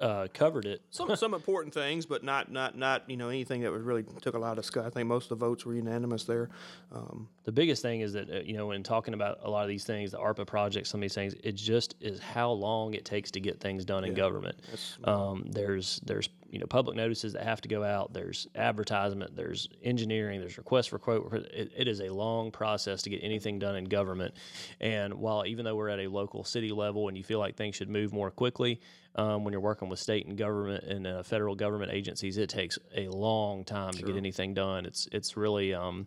[0.00, 0.82] uh, covered it.
[0.90, 4.34] some some important things, but not not not you know anything that was really took
[4.34, 4.86] a lot of discuss.
[4.86, 6.50] I think most of the votes were unanimous there.
[6.92, 9.68] Um, The biggest thing is that uh, you know, in talking about a lot of
[9.68, 13.04] these things, the ARPA projects, some of these things, it just is how long it
[13.04, 14.58] takes to get things done in government.
[15.04, 18.12] Um, there's there's you know public notices that have to go out.
[18.12, 19.36] There's advertisement.
[19.36, 20.40] There's engineering.
[20.40, 21.32] There's requests for quote.
[21.32, 24.34] It, it is a long process to get anything done in government.
[24.80, 27.76] And while even though we're at a local city level and you feel like things
[27.76, 28.80] should move more quickly,
[29.16, 32.78] um, when you're working with state and government and uh, federal government agencies, it takes
[32.94, 34.84] a long time to get anything done.
[34.84, 36.06] It's it's really um,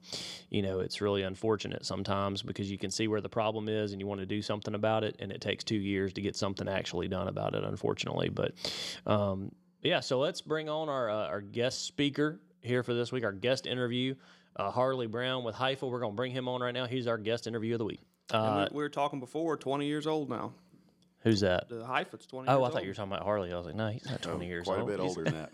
[0.49, 3.99] you know it's really unfortunate sometimes because you can see where the problem is and
[3.99, 6.67] you want to do something about it, and it takes two years to get something
[6.67, 7.63] actually done about it.
[7.63, 8.53] Unfortunately, but
[9.07, 9.99] um, yeah.
[9.99, 13.23] So let's bring on our uh, our guest speaker here for this week.
[13.23, 14.15] Our guest interview,
[14.55, 15.89] uh, Harley Brown with HYFA.
[15.89, 16.85] We're gonna bring him on right now.
[16.85, 18.01] He's our guest interview of the week.
[18.31, 20.53] Uh, we, we were talking before, twenty years old now.
[21.23, 21.67] Who's that?
[21.67, 22.47] The HYFA's twenty.
[22.47, 22.71] Oh, years I old.
[22.73, 23.51] thought you were talking about Harley.
[23.51, 24.89] I was like, no, he's not 20 years Oh, Quite old.
[24.89, 25.47] a bit He's- older than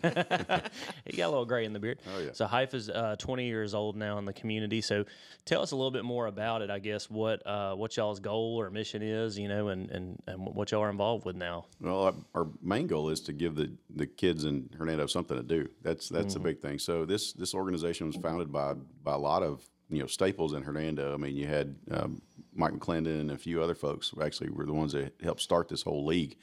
[0.46, 0.72] that.
[1.04, 1.98] he got a little gray in the beard.
[2.14, 2.30] Oh, yeah.
[2.34, 4.80] So HYFA's uh, 20 years old now in the community.
[4.80, 5.04] So
[5.44, 6.70] tell us a little bit more about it.
[6.70, 10.46] I guess what uh, what y'all's goal or mission is, you know, and, and, and
[10.54, 11.66] what y'all are involved with now.
[11.80, 15.42] Well, our- our main goal is to give the, the kids in Hernando something to
[15.42, 15.68] do.
[15.82, 16.40] That's that's Mm-hmm.
[16.42, 16.78] a big thing.
[16.78, 20.62] So this this organization was founded by by a lot of you know staples in
[20.62, 21.12] Hernando.
[21.12, 22.22] I mean, you had um,
[22.56, 25.82] Mike McClendon and a few other folks actually were the ones that helped start this
[25.82, 26.36] whole league,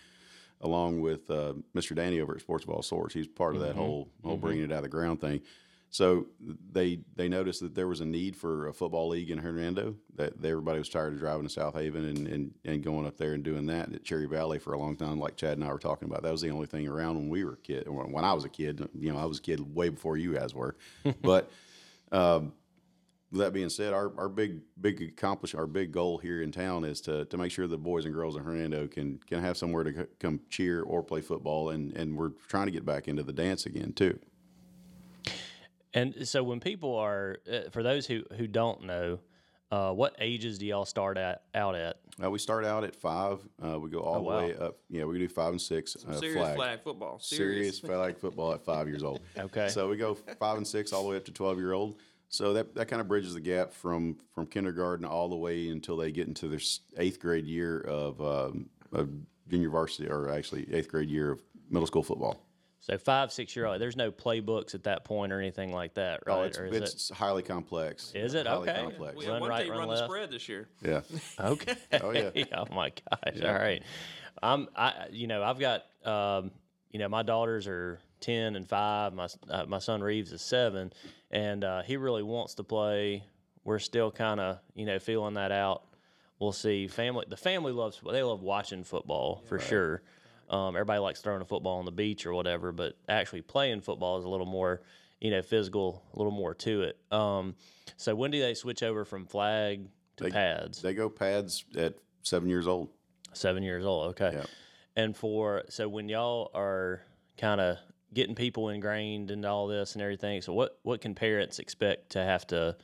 [0.62, 1.96] along with uh, Mr.
[1.96, 3.14] Danny over at Sports Ball Source.
[3.14, 5.42] He's part of that whole whole bringing it out of the ground thing.
[5.94, 6.26] So
[6.72, 9.96] they they noticed that there was a need for a football league in Hernando.
[10.16, 13.44] That everybody was tired of driving to Southaven and, and, and going up there and
[13.44, 16.08] doing that at Cherry Valley for a long time, like Chad and I were talking
[16.08, 16.24] about.
[16.24, 17.88] That was the only thing around when we were a kid.
[17.88, 20.34] When when I was a kid, you know, I was a kid way before you
[20.34, 20.76] guys were.
[21.22, 21.52] but
[22.12, 22.54] um,
[23.34, 26.86] with that being said, our, our big big accomplishment, our big goal here in town
[26.86, 29.84] is to, to make sure the boys and girls in Hernando can can have somewhere
[29.84, 33.24] to c- come cheer or play football, and, and we're trying to get back into
[33.24, 34.20] the dance again too.
[35.96, 39.20] And so when people are, uh, for those who, who don't know,
[39.72, 41.98] uh, what ages do y'all start at out at?
[42.24, 43.40] Uh, we start out at five.
[43.64, 44.38] Uh, we go all the wow.
[44.42, 44.78] way up.
[44.90, 45.96] Yeah, we do five and six.
[45.96, 46.56] Uh, Serious flag.
[46.56, 46.84] flag.
[46.84, 47.18] football.
[47.20, 49.22] Serious flag football at five years old.
[49.38, 49.70] Okay.
[49.70, 51.98] So we go five and six all the way up to twelve year old.
[52.34, 55.96] So that, that kind of bridges the gap from from kindergarten all the way until
[55.96, 56.60] they get into their
[56.98, 59.08] eighth grade year of, um, of
[59.48, 62.44] junior varsity, or actually eighth grade year of middle school football.
[62.80, 63.80] So five, six year old.
[63.80, 66.34] There's no playbooks at that point or anything like that, right?
[66.36, 68.12] Oh, it's, or is it's highly complex.
[68.16, 68.48] Is it?
[68.48, 68.82] Highly Okay.
[68.82, 69.16] complex.
[69.16, 70.06] We Run had one right, team run run the left.
[70.06, 70.68] spread this year.
[70.82, 71.02] Yeah.
[71.40, 71.76] Okay.
[72.02, 72.32] Oh, yeah.
[72.58, 73.44] oh my gosh.
[73.44, 73.84] All right.
[74.42, 74.70] I'm.
[74.76, 75.06] I.
[75.12, 75.44] You know.
[75.44, 75.84] I've got.
[76.04, 76.50] Um.
[76.90, 77.10] You know.
[77.10, 79.14] My daughters are ten and five.
[79.14, 80.92] My uh, my son Reeves is seven,
[81.34, 83.24] and uh, he really wants to play
[83.64, 85.84] we're still kind of you know feeling that out.
[86.40, 86.88] We'll see.
[86.88, 90.02] Family, the family loves they love watching football for sure.
[90.50, 94.20] Um, everybody likes throwing a football on the beach or whatever, but actually playing football
[94.20, 94.82] is a little more,
[95.22, 96.98] you know, physical, a little more to it.
[97.12, 97.56] Um,
[97.98, 100.82] so when do they switch over from flag to pads?
[100.82, 102.90] They go pads at seven years old.
[103.32, 104.10] Seven years old.
[104.10, 104.32] Okay.
[104.34, 104.48] Yep.
[104.96, 107.02] And for so when y'all are
[107.38, 107.78] kind of
[108.14, 112.20] getting people ingrained into all this and everything, so what what can parents expect to
[112.24, 112.78] have to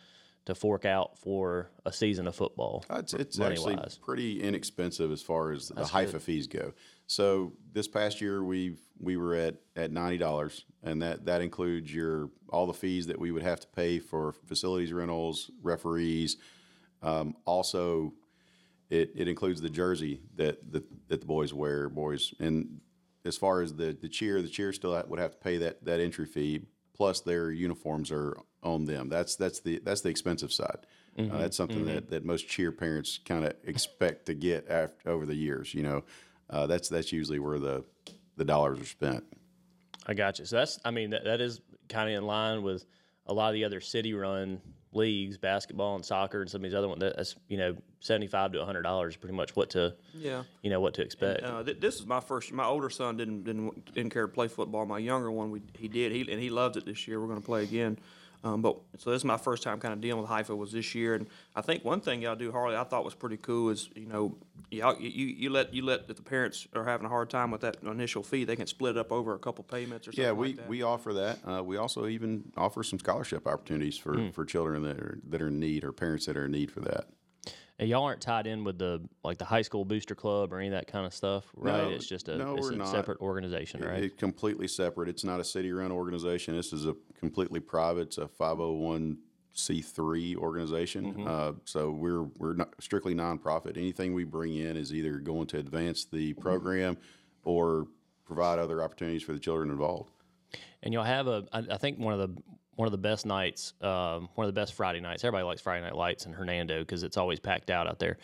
[0.46, 2.84] to fork out for a season of football?
[2.90, 4.00] It's, it's actually wise.
[4.04, 6.74] pretty inexpensive as far as the HYFA fees go.
[7.06, 11.94] So this past year we we were at at ninety dollars, and that that includes
[11.94, 16.38] your all the fees that we would have to pay for facilities rentals, referees.
[17.02, 18.14] Um, also,
[18.90, 22.34] it, it includes the jersey that, that that the boys wear, boys.
[22.40, 22.82] And
[23.26, 26.00] as far as the the cheer, the cheer still would have to pay that that
[26.00, 26.62] entry fee
[26.96, 29.10] plus their uniforms are on them.
[29.10, 30.86] That's that's the that's the expensive side.
[31.18, 35.26] Uh, that's something that, that most cheer parents kind of expect to get after over
[35.26, 35.74] the years.
[35.74, 36.04] You know,
[36.50, 37.84] uh, that's that's usually where the
[38.38, 39.26] the dollars are spent.
[40.08, 40.46] I got you.
[40.46, 42.86] So that's, I mean, that, that is kind of in line with
[43.26, 46.74] a lot of the other city run leagues, basketball and soccer and some of these
[46.74, 47.00] other ones.
[47.02, 50.44] That's, you know, 75 to $100 pretty much what to, Yeah.
[50.64, 51.44] you know, what to expect.
[51.44, 52.52] Uh, th- this is my first.
[52.52, 54.86] My older son didn't didn't didn't care to play football.
[54.86, 56.12] My younger one, we, he did.
[56.12, 57.20] He and he loved it this year.
[57.22, 57.98] We're going to play again.
[58.44, 60.96] Um, but so this is my first time kind of dealing with HYFA was this
[60.96, 63.90] year, and I think one thing y'all do, Harley, I thought was pretty cool is
[63.96, 64.38] you know
[64.72, 67.62] y'all you, you let you let if the parents are having a hard time with
[67.62, 70.24] that initial fee, they can split it up over a couple payments or something.
[70.24, 70.70] Yeah, we, like that.
[70.70, 71.40] we offer that.
[71.46, 75.48] Uh, we also even offer some scholarship opportunities for, for children that are that are
[75.48, 77.08] in need or parents that are in need for that.
[77.80, 80.68] And y'all aren't tied in with the, like the high school booster club or any
[80.68, 81.84] of that kind of stuff, right?
[81.84, 84.04] No, it's just a, no, it's a separate organization, right?
[84.04, 85.08] It's completely separate.
[85.08, 86.58] It's not a city-run organization.
[86.58, 88.08] This is a completely private.
[88.08, 91.14] It's a 501c3 organization.
[91.14, 91.28] Mm-hmm.
[91.28, 93.78] Uh, so we're we're not strictly nonprofit.
[93.78, 96.98] Anything we bring in is either going to advance the program
[97.46, 97.88] or
[98.26, 100.12] provide other opportunities for the children involved.
[100.84, 102.42] and you'll have a I, I think one of the
[102.80, 105.84] one of the best nights um, one of the best friday nights everybody likes friday
[105.84, 108.18] night lights in hernando because it's always packed out out there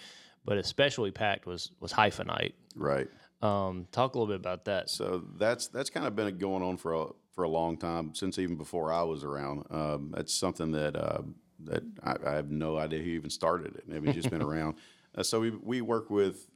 [0.46, 3.08] but especially packed was was HYFA night Right.
[3.42, 6.78] um, talk a little bit about that So that's that's kind of been going on
[6.78, 9.66] for a for a long time since even before I was around.
[9.70, 11.24] Um, that's something that uh,
[11.66, 13.84] that I, I have no idea who even started it.
[13.90, 14.76] It's just been around.
[15.18, 16.48] Uh, so we we work with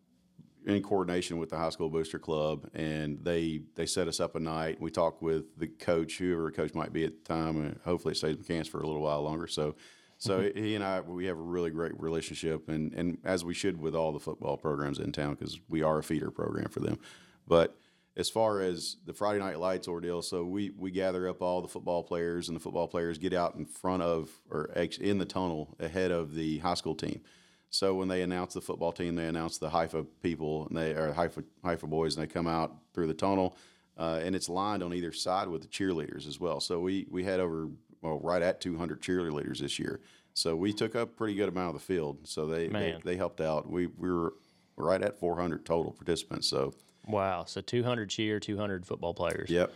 [0.76, 4.40] in coordination with the high school booster club, and they they set us up a
[4.40, 4.80] night.
[4.80, 8.18] We talk with the coach, whoever coach might be at the time, and hopefully it
[8.18, 9.48] stays in Kansas for a little while longer.
[9.48, 9.76] So.
[10.22, 10.62] So mm-hmm.
[10.62, 13.96] he and I, we have a really great relationship, and, and as we should with
[13.96, 17.00] all the football programs in town, because we are a feeder program for them.
[17.48, 17.78] But
[18.18, 21.70] as far as the Friday Night Lights ordeal, so we, we gather up all the
[21.70, 24.66] football players, and the football players get out in front of or
[25.00, 27.22] in the tunnel ahead of the high school team.
[27.70, 31.14] So when they announce the football team, they announce the HYFA people, and they are
[31.14, 33.56] HYFA HYFA boys, and they come out through the tunnel,
[33.98, 36.60] uh, and it's lined on either side with the cheerleaders as well.
[36.60, 37.70] So we we had over
[38.02, 40.00] well right at 200 cheerleaders this year.
[40.34, 42.28] So we took up a pretty good amount of the field.
[42.28, 43.70] So they they, they helped out.
[43.70, 44.34] We we were
[44.78, 46.48] right at 400 total participants.
[46.48, 46.74] So
[47.08, 49.74] wow so 200 cheer 200 football players yep.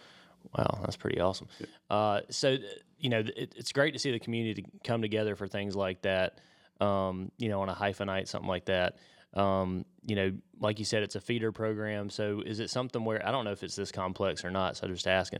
[0.57, 1.47] Wow, that's pretty awesome.
[1.89, 2.57] Uh, so,
[2.99, 6.39] you know, it, it's great to see the community come together for things like that.
[6.83, 8.97] Um, you know, on a HYFA night, something like that.
[9.33, 12.09] Um, you know, like you said, it's a feeder program.
[12.09, 14.77] So, is it something where I don't know if it's this complex or not?
[14.77, 15.39] So, just asking,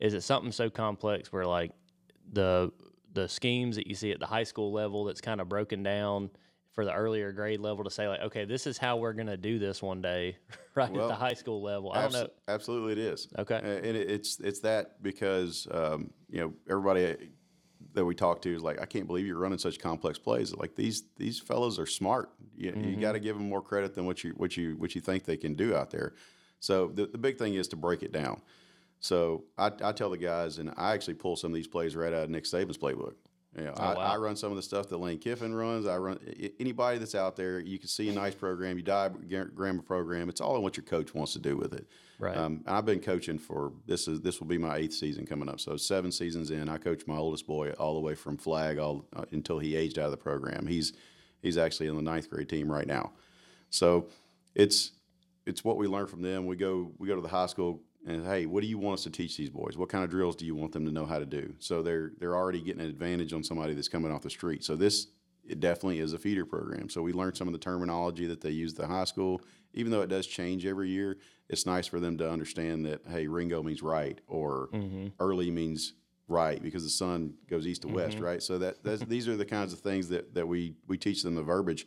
[0.00, 1.72] is it something so complex where like
[2.32, 2.72] the
[3.12, 6.30] the schemes that you see at the high school level that's kind of broken down
[6.72, 9.36] for the earlier grade level to say like, okay, this is how we're going to
[9.36, 10.36] do this one day,
[10.74, 11.92] right at the high school level.
[11.92, 12.28] I don't know.
[12.48, 13.28] Absolutely, it is.
[13.38, 13.60] Okay.
[13.62, 17.30] And it's it's that because um, you know everybody
[17.94, 20.54] that we talk to is like, I can't believe you're running such complex plays.
[20.54, 22.30] Like these these fellows are smart.
[22.56, 22.88] You, Mm-hmm.
[22.90, 25.24] you got to give them more credit than what you what you what you think
[25.24, 26.14] they can do out there.
[26.60, 28.40] So the the big thing is to break it down.
[29.00, 32.12] So I, I tell the guys, and I actually pull some of these plays right
[32.12, 33.14] out of Nick Saban's playbook.
[33.56, 34.00] You know, I, wow.
[34.00, 35.86] I run some of the stuff that Lane Kiffin runs.
[35.86, 36.18] I run
[36.58, 37.60] anybody that's out there.
[37.60, 38.76] You can see a nice program.
[38.76, 40.28] You diagram a program.
[40.28, 41.86] It's all in what your coach wants to do with it.
[42.18, 42.36] Right.
[42.36, 45.60] Um, I've been coaching for this is this will be my eighth season coming up.
[45.60, 49.06] So seven seasons in, I coached my oldest boy all the way from flag all
[49.14, 50.66] uh, until he aged out of the program.
[50.66, 50.92] He's
[51.40, 53.12] he's actually in the ninth grade team right now.
[53.70, 54.08] So
[54.54, 54.92] it's
[55.46, 56.46] it's what we learn from them.
[56.46, 59.04] We go we go to the high school and hey, what do you want us
[59.04, 59.76] to teach these boys?
[59.76, 61.54] What kind of drills do you want them to know how to do?
[61.58, 64.64] So they're they're already getting an advantage on somebody that's coming off the street.
[64.64, 65.08] So this
[65.46, 66.88] it definitely is a feeder program.
[66.88, 69.42] So we learn some of the terminology that they use at the high school.
[69.74, 73.26] Even though it does change every year, it's nice for them to understand that hey,
[73.26, 75.08] Ringo means right or mm-hmm.
[75.20, 75.94] early means
[76.28, 78.24] right because the sun goes east to west, mm-hmm.
[78.24, 78.42] right?
[78.42, 81.34] So that that's, these are the kinds of things that, that we we teach them
[81.34, 81.86] the verbiage.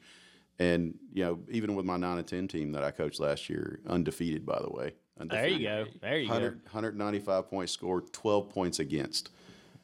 [0.60, 3.80] And you know, even with my nine and ten team that I coached last year,
[3.88, 4.94] undefeated by the way.
[5.26, 5.86] There you go.
[6.02, 6.34] There you go.
[6.34, 9.30] 195 points scored, 12 points against.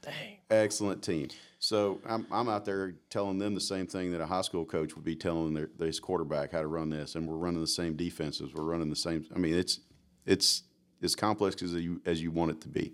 [0.01, 0.37] Dang.
[0.49, 1.29] Excellent team.
[1.59, 4.95] So I'm, I'm out there telling them the same thing that a high school coach
[4.95, 7.95] would be telling their this quarterback how to run this, and we're running the same
[7.95, 8.53] defenses.
[8.53, 9.25] We're running the same.
[9.33, 9.79] I mean, it's
[10.25, 10.63] it's
[11.01, 12.93] as complex as you as you want it to be.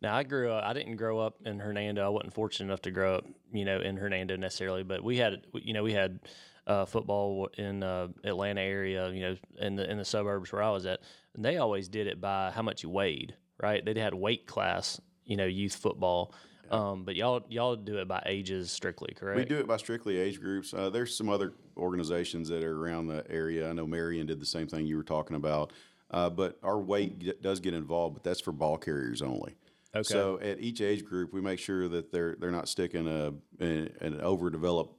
[0.00, 0.64] Now I grew up.
[0.64, 2.04] I didn't grow up in Hernando.
[2.04, 4.82] I wasn't fortunate enough to grow up, you know, in Hernando necessarily.
[4.82, 6.20] But we had, you know, we had
[6.66, 10.70] uh, football in uh, Atlanta area, you know, in the in the suburbs where I
[10.70, 11.00] was at,
[11.34, 13.34] and they always did it by how much you weighed.
[13.60, 13.84] Right?
[13.84, 16.34] They had weight class, you know, youth football.
[16.70, 19.38] Um, but y'all y'all do it by ages strictly, correct?
[19.38, 20.72] We do it by strictly age groups.
[20.74, 23.68] Uh, there's some other organizations that are around the area.
[23.68, 25.72] I know Marion did the same thing you were talking about.
[26.10, 29.56] Uh, but our weight get, does get involved, but that's for ball carriers only.
[29.94, 30.02] Okay.
[30.02, 33.90] So at each age group, we make sure that they're they're not sticking a an,
[34.00, 34.94] an overdeveloped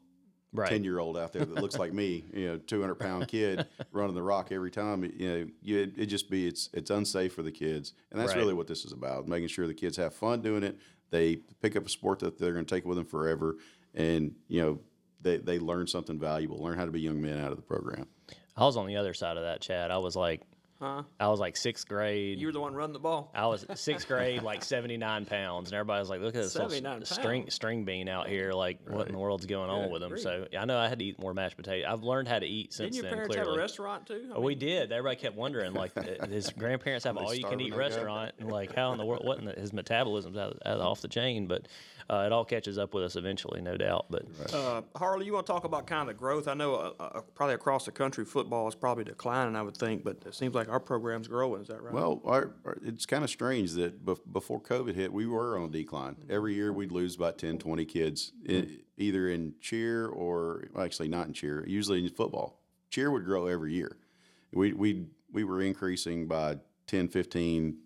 [0.56, 0.70] right.
[0.70, 3.66] ten year old out there that looks like me, you know, two hundred pound kid
[3.92, 5.04] running the rock every time.
[5.04, 8.34] You know, you, it, it just be it's it's unsafe for the kids, and that's
[8.34, 8.40] Right.
[8.40, 10.78] really what this is about: making sure the kids have fun doing it.
[11.12, 13.58] They pick up a sport that they're going to take with them forever,
[13.94, 14.80] and you know,
[15.22, 18.08] they they learn something valuable, learn how to be young men out of the program.
[18.58, 19.92] I was on the other side of that, Chad.
[19.92, 20.42] I was like,
[20.80, 21.04] Huh?
[21.22, 22.38] I was like sixth grade.
[22.38, 23.32] You were the one running the ball.
[23.34, 26.54] I was sixth grade, like seventy nine pounds, and everybody was like, "Look at this
[26.54, 28.52] little 79 s- string string bean out here!
[28.52, 30.24] Like, what in the world's going on Good with him?" grief.
[30.24, 31.88] So I know I had to eat more mashed potato.
[31.90, 33.14] I've learned how to eat since Didn't your then.
[33.14, 34.30] parents clearly, have a restaurant too?
[34.32, 34.92] I Oh, we did.
[34.92, 35.94] Everybody kept wondering, like,
[36.30, 39.26] his grandparents have They all you can eat restaurant, and like, how in the world?
[39.26, 41.48] What in the, his metabolism's out, out off the chain?
[41.48, 41.70] But
[42.10, 44.08] uh, it all catches up with us eventually, no doubt.
[44.10, 46.48] But Uh, Harley, you want to talk about kind of the growth?
[46.50, 49.56] I know uh, uh, probably across the country, football is probably declining.
[49.56, 51.62] I would think, but it seems like our program's growing.
[51.62, 51.94] Is that right?
[51.94, 55.66] Well, our, our, it's kind of strange that bef- before COVID hit, we were on
[55.66, 56.16] a decline.
[56.30, 61.10] Every year we'd lose about 10, 20 kids, i either in cheer or well, actually
[61.10, 62.62] not in cheer, usually in football.
[62.90, 63.98] Cheer would grow every year.
[64.54, 67.78] We, we, we were increasing by 10, 15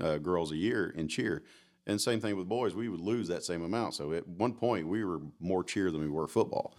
[0.00, 1.44] uh, girls a year in cheer.
[1.86, 3.94] And same thing with boys, we would lose that same amount.
[3.94, 6.74] So at one point, we were more cheer than we were football.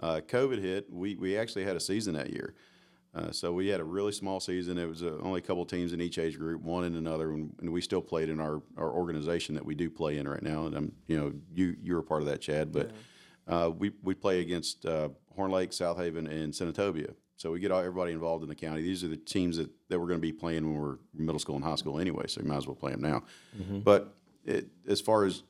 [0.00, 2.54] Uh, COVID hit, we, we actually had a season that year.
[3.14, 4.78] Uh, so we had a really small season.
[4.78, 7.54] It was uh, only a couple teams in each age group, one in another, and,
[7.60, 10.64] and we still played in our, our organization that we do play in right now.
[10.66, 12.72] And I'm, you know, you you're a part of that, Chad.
[12.72, 12.90] But
[13.46, 17.14] uh, we we play against uh, Horn Lake, Southaven, and Senatobia.
[17.36, 18.82] So we get all, everybody involved in the county.
[18.82, 21.56] These are the teams that, that we're going to be playing when we're middle school
[21.56, 22.26] and high school anyway.
[22.28, 23.24] So you might as well play them now.
[23.80, 25.42] But it, as far as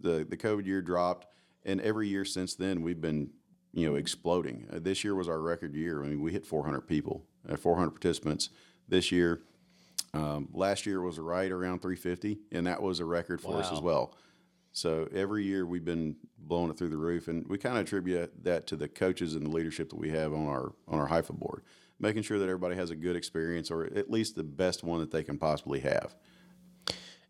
[0.00, 1.26] the the COVID year dropped,
[1.64, 3.30] and every year since then we've been
[3.72, 4.66] you know exploding.
[4.72, 6.02] Uh, this year was our record year.
[6.02, 8.50] I mean, we hit 400 people, uh, 400 participants.
[8.88, 9.42] This year,
[10.12, 13.80] um, last year was right around 350, and that was a record for us as
[13.80, 14.14] well.
[14.72, 18.44] So every year we've been blowing it through the roof, and we kind of attribute
[18.44, 21.38] that to the coaches and the leadership that we have on our on our HYFA
[21.38, 21.62] board,
[21.98, 25.10] making sure that everybody has a good experience or at least the best one that
[25.10, 26.14] they can possibly have.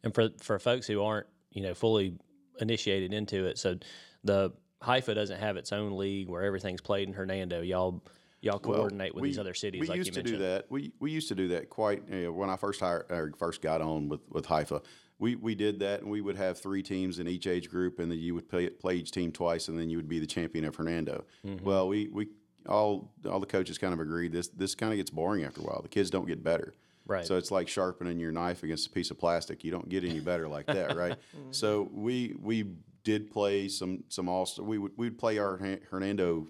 [0.03, 2.15] and for for folks who aren't you know fully
[2.61, 3.77] initiated into it, so
[4.25, 7.61] the HYFA doesn't have its own league where everything's played in Hernando.
[7.61, 8.03] Y'all
[8.41, 10.39] y'all Well, coordinate with these other cities, We like used you to mentioned.
[10.39, 10.67] do that.
[10.71, 13.61] We we used to do that quite you know, when I first hired or first
[13.63, 14.83] got on with with HYFA.
[15.19, 18.11] We we did that, and we would have three teams in each age group, and
[18.11, 20.65] then you would play play each team twice, and then you would be the champion
[20.65, 21.25] of Hernando.
[21.47, 21.65] Mm-hmm.
[21.65, 22.29] Well, we we
[22.67, 25.65] all all the coaches kind of agreed this this kind of gets boring after a
[25.65, 25.83] while.
[25.83, 26.75] The kids don't get better.
[27.07, 27.27] Right.
[27.27, 29.65] So it's like sharpening your knife against a piece of plastic.
[29.65, 31.19] You don't get any better like that, right?
[31.51, 32.65] So we we
[33.05, 34.65] did play some some all Star.
[34.65, 36.49] we would we'd play our Hernando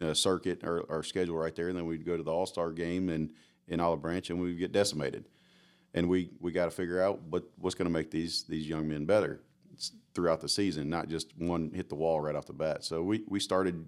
[0.00, 2.72] uh, circuit or our schedule right there, and then we'd go to the All Star
[2.72, 3.30] game in
[3.68, 5.28] in Olive Branch, and we'd get decimated.
[5.94, 8.88] And we we got to figure out what what's going to make these these young
[8.88, 9.40] men better
[10.14, 12.84] throughout the season, not just one hit the wall right off the bat.
[12.84, 13.86] So we we started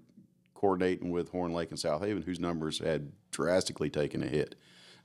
[0.53, 4.55] coordinating with Horn Lake and Southaven, whose numbers had drastically taken a hit.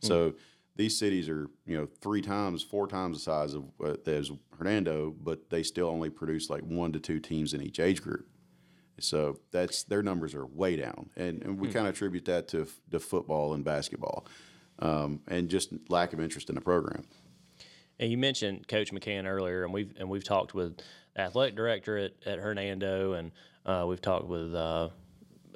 [0.02, 0.34] So
[0.80, 5.14] these cities are, you know, three times, four times the size of uh, as Hernando,
[5.22, 8.26] but they still only produce like one to two teams in each age group.
[8.98, 12.66] So that's their numbers are way down, and, and we kind of attribute that to
[12.90, 14.26] to football and basketball,
[14.78, 17.04] um, and just lack of interest in the program.
[17.98, 20.80] And you mentioned Coach McCann earlier, and we've and we've talked with
[21.16, 23.32] athletic director at, at Hernando, and
[23.66, 24.88] uh, we've talked with uh,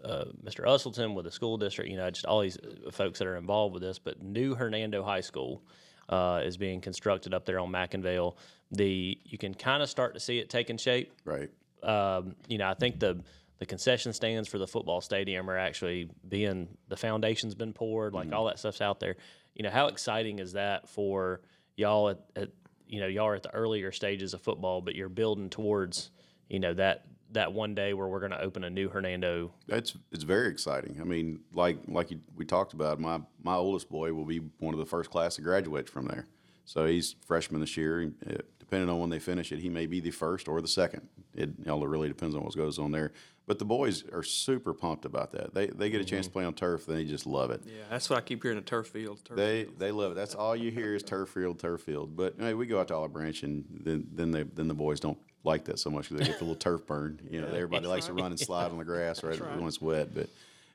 [0.05, 0.65] uh, Mr.
[0.67, 1.91] Usselton with the school district.
[1.91, 3.99] You know, just all these uh, folks that are involved with this.
[3.99, 5.63] But new Hernando High School
[6.09, 8.37] uh, is being constructed up there on McIngvale.
[8.71, 11.51] The you can kind of start to see it taking shape Right.
[11.83, 13.23] um, you know, I think the
[13.59, 18.33] the concession stands for the football stadium are actually being the foundation's been poured, like
[18.33, 19.17] all that stuff's out there.
[19.55, 21.41] You know, how exciting is that for
[21.77, 22.49] y'all at, at
[22.89, 26.11] you know y'all are at the earlier stages of football, but you're building towards
[26.49, 29.53] you know that that one day where we're going to open a new Hernando.
[29.69, 30.99] That's it's very exciting.
[31.01, 34.73] I mean, like like you, we talked about, my my oldest boy will be one
[34.75, 36.27] of the first class to graduate from there.
[36.65, 38.11] So he's freshman this year.
[38.27, 41.07] Uh, depending on when they finish it, he may be the first or the second.
[41.35, 43.13] It you know, really depends on what goes on there.
[43.47, 45.53] But the boys are super pumped about that.
[45.53, 47.63] They they get a chance to play on turf, and they just love it.
[47.67, 48.57] Yeah, that's what I keep hearing.
[48.57, 49.23] The turf field.
[49.25, 49.79] Turf They field.
[49.79, 50.15] they love it.
[50.15, 52.17] That's all you hear is turf field, turf field.
[52.17, 54.99] But hey, we go out to Olive Branch, and then then they then the boys
[55.01, 57.21] don't like that so much because they get the little turf burn.
[57.31, 60.15] You know, everybody likes to run and slide on the grass right, when it's wet.
[60.15, 60.29] But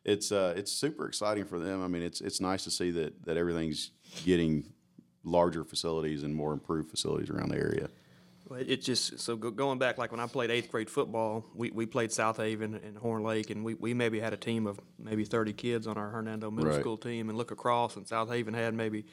[0.05, 1.83] it's uh, it's super exciting for them.
[1.83, 3.91] I mean, it's it's nice to see that that everything's
[4.25, 4.71] getting
[5.23, 7.89] larger facilities and more improved facilities around the area.
[8.47, 11.85] Well, It just so going back, like when I played eighth grade football, we, we
[11.85, 15.53] played Southaven and Horn Lake, and we, we maybe had a team of maybe thirty
[15.53, 16.79] kids on our Hernando middle Right.
[16.79, 19.05] school team, and look across, and Southaven had maybe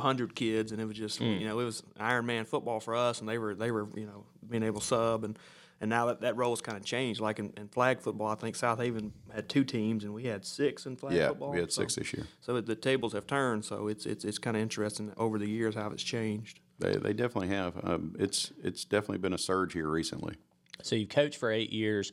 [0.00, 3.20] hundred kids, and it was just you know it was Iron Man football for us,
[3.20, 5.38] and they were they were you know being able to sub, and
[5.80, 7.20] and now that that role's kind of changed.
[7.20, 10.86] Like in, in flag football, I think Southaven had two teams, and we had six
[10.86, 11.50] in flag Yeah, football.
[11.50, 12.26] we had so- six this year.
[12.40, 13.64] So the tables have turned.
[13.64, 16.60] So it's it's it's kind of interesting over the years how it's changed.
[16.78, 17.74] They they definitely have.
[17.82, 20.36] Um, it's it's definitely been a surge here recently.
[20.82, 22.12] So you've coached for eight years,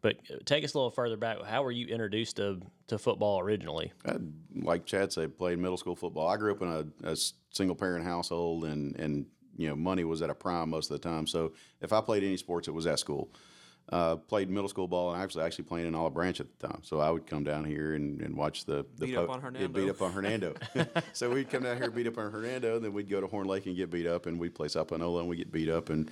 [0.00, 1.42] but take us a little further back.
[1.44, 3.92] How were you introduced to to football originally?
[4.06, 4.16] I,
[4.54, 6.28] like Chad said, played middle school football.
[6.28, 6.68] I grew up in
[7.04, 7.16] a, a
[7.50, 9.26] single parent household, and and
[9.56, 11.26] you know money was at a prime most of the time.
[11.26, 13.30] So if I played any sports, it was at school.
[13.90, 16.68] Uh, played middle school ball, and I was actually playing in Olive Branch at the
[16.68, 16.80] time.
[16.82, 19.66] So I would come down here and, and watch the, the Beat up on yeah,
[19.66, 19.90] beat Hernando.
[19.90, 20.54] up on Hernando.
[21.14, 23.46] so we'd come down here, beat up on Hernando, and then we'd go to Horn
[23.46, 25.88] Lake and get beat up, and we'd play South Panola and we get beat up,
[25.88, 26.10] and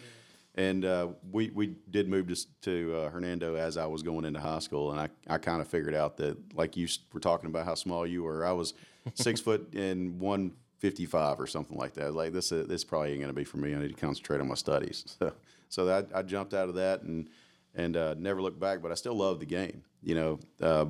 [0.57, 4.41] and uh, we we did move to to uh, Hernando as I was going into
[4.41, 7.67] high school, and I, I kind of figured out that like you were talking about
[7.67, 8.75] how small you were, I was
[9.15, 12.15] six foot and one fifty five or something like that.
[12.15, 13.75] Like this is this probably ain't going to be for me.
[13.75, 15.17] I need to concentrate on my studies.
[15.27, 15.33] So
[15.69, 17.29] so that I jumped out of that and
[17.75, 18.81] and uh, never looked back.
[18.81, 19.83] But I still love the game.
[20.01, 20.87] You know, uh,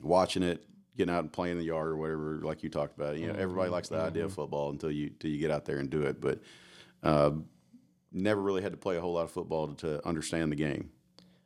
[0.00, 0.64] watching it,
[0.96, 3.16] getting out and playing in the yard or whatever, like you talked about.
[3.16, 5.78] You know, everybody likes the idea of football until you until you get out there
[5.78, 6.20] and do it.
[6.20, 6.40] But
[7.04, 7.30] uh,
[8.16, 10.90] never really had to play a whole lot of football to, to understand the game.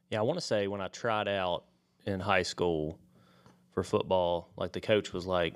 [0.09, 1.64] Yeah, I want to say when I tried out
[2.07, 2.99] in high school
[3.73, 5.55] for football, like the coach was like,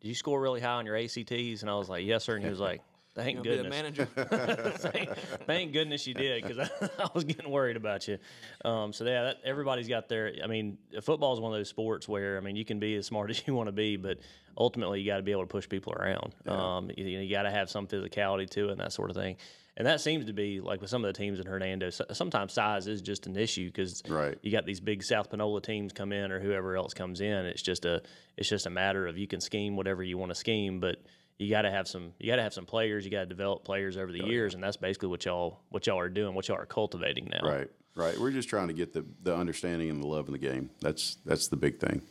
[0.00, 2.44] "Did you score really high on your ACTs?" And I was like, "Yes, sir." And
[2.44, 2.80] he was like,
[3.14, 4.04] "Thank You know, be a goodness." manager.
[4.78, 5.16] thank,
[5.46, 8.18] thank goodness you did because I, I was getting worried about you.
[8.64, 10.32] Um, so yeah, that, everybody's got their.
[10.42, 13.06] I mean, football is one of those sports where I mean you can be as
[13.06, 14.18] smart as you want to be, but
[14.56, 16.34] ultimately you got to be able to push people around.
[16.46, 19.36] Um, you, you got to have some physicality to it and that sort of thing.
[19.78, 21.88] And that seems to be like with some of the teams in Hernando.
[21.90, 24.36] Sometimes size is just an issue because Right.
[24.42, 27.46] you got these big South Panola teams come in or whoever else comes in.
[27.46, 28.02] It's just a
[28.36, 30.96] it's just a matter of you can scheme whatever you want to scheme, but
[31.38, 33.04] you got to have some you got to have some players.
[33.04, 36.00] You got to develop players over the years, and that's basically what y'all what y'all
[36.00, 37.48] are doing, what y'all are cultivating now.
[37.48, 38.18] Right, right.
[38.18, 40.70] We're just trying to get the, the understanding and the love of the game.
[40.80, 42.02] That's that's the big thing.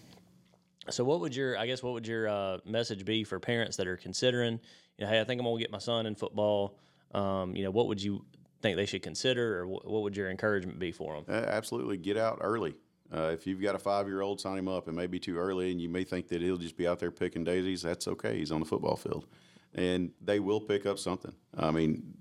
[0.89, 3.87] So, what would your I guess what would your uh, message be for parents that
[3.87, 4.61] are considering,
[4.97, 6.79] you know, hey, I think I'm gonna get my son in football.
[7.13, 8.25] Um, you know, what would you
[8.61, 11.25] think they should consider, or wh- what would your encouragement be for them?
[11.27, 12.75] Uh, absolutely, get out early.
[13.13, 14.87] Uh, if you've got a five year old, sign him up.
[14.87, 17.11] It may be too early, and you may think that he'll just be out there
[17.11, 17.81] picking daisies.
[17.81, 18.37] That's okay.
[18.37, 19.25] He's on the football field,
[19.73, 21.33] and they will pick up something.
[21.57, 22.13] I mean,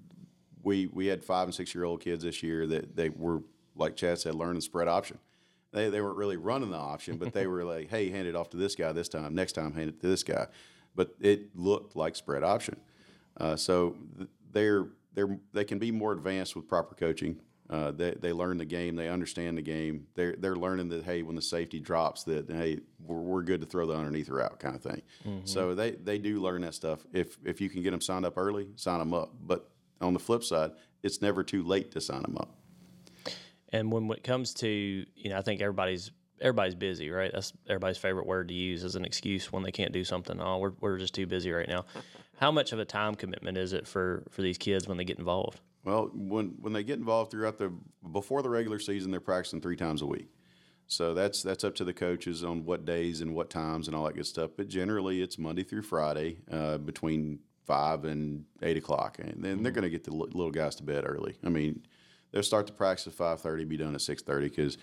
[0.62, 3.42] we we had five and six year old kids this year that they were
[3.74, 5.18] like Chad said, learning spread option.
[5.72, 8.50] They they weren't really running the option, but they were like, hey, hand it off
[8.50, 9.34] to this guy this time.
[9.34, 10.46] Next time, hand it to this guy.
[10.94, 12.76] But it looked like spread option.
[13.38, 17.40] Uh, so th- they're they're they can be more advanced with proper coaching.
[17.68, 20.06] Uh, they, they learn the game, they understand the game.
[20.14, 23.66] They're they're learning that hey, when the safety drops, that hey, we're, we're good to
[23.66, 25.02] throw the underneath route kind of thing.
[25.44, 27.04] So they, they do learn that stuff.
[27.12, 29.34] If if you can get them signed up early, sign them up.
[29.40, 29.68] But
[30.00, 30.72] on the flip side,
[31.02, 32.54] it's never too late to sign them up.
[33.70, 37.30] And when it comes to, you know, I think everybody's everybody's busy, right?
[37.32, 40.40] That's everybody's favorite word to use as an excuse when they can't do something.
[40.40, 41.84] Oh, we're we're just too busy right now.
[42.38, 45.18] How much of a time commitment is it for for these kids when they get
[45.18, 45.60] involved?
[45.84, 47.72] Well, when when they get involved throughout the
[48.12, 50.28] before the regular season, they're practicing three times a week.
[50.86, 54.04] So that's that's up to the coaches on what days and what times and all
[54.04, 54.50] that good stuff.
[54.56, 59.72] But generally, it's Monday through Friday uh, between five and eight o'clock, and then they're
[59.72, 61.36] going to get the little guys to bed early.
[61.44, 61.84] I mean,
[62.30, 64.76] they'll start the practice at five thirty, be done at six thirty because.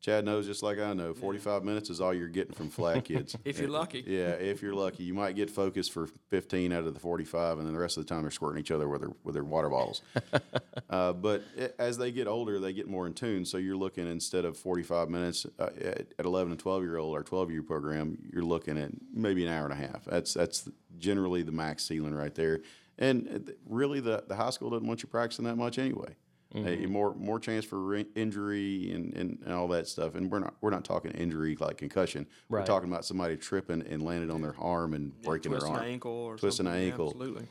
[0.00, 1.12] Chad knows just like I know.
[1.12, 3.36] Forty-five minutes is all you're getting from flat kids.
[3.44, 4.02] If you're lucky.
[4.06, 7.66] Yeah, if you're lucky, you might get focused for 15 out of the 45, and
[7.66, 9.68] then the rest of the time they're squirting each other with their with their water
[9.68, 10.00] bottles.
[10.90, 13.44] uh, but it, as they get older, they get more in tune.
[13.44, 17.14] So you're looking instead of 45 minutes uh, at, at 11 and 12 year old
[17.14, 20.06] or 12 year program, you're looking at maybe an hour and a half.
[20.06, 22.60] That's that's generally the max ceiling right there.
[22.98, 26.16] And uh, really, the, the high school doesn't want you practicing that much anyway.
[26.54, 30.16] Uh, more more chance for re- injury and, and, and all that stuff.
[30.16, 32.26] And we're not we're not talking injury like concussion.
[32.48, 35.76] We're talking about somebody tripping and landing on their arm and breaking their arm.
[35.76, 36.82] an ankle or Twisting an something.
[36.86, 37.06] Yeah, ankle.
[37.10, 37.46] absolutely.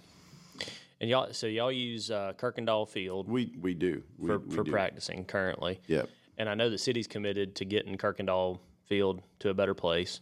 [1.01, 4.63] And y'all, so y'all use uh, Kirkendall Field We we do we, for, we for
[4.63, 4.71] do.
[4.71, 5.79] practicing currently.
[5.87, 6.09] Yep.
[6.37, 10.19] And I know the city's committed to getting Kirkendall Field to a better place.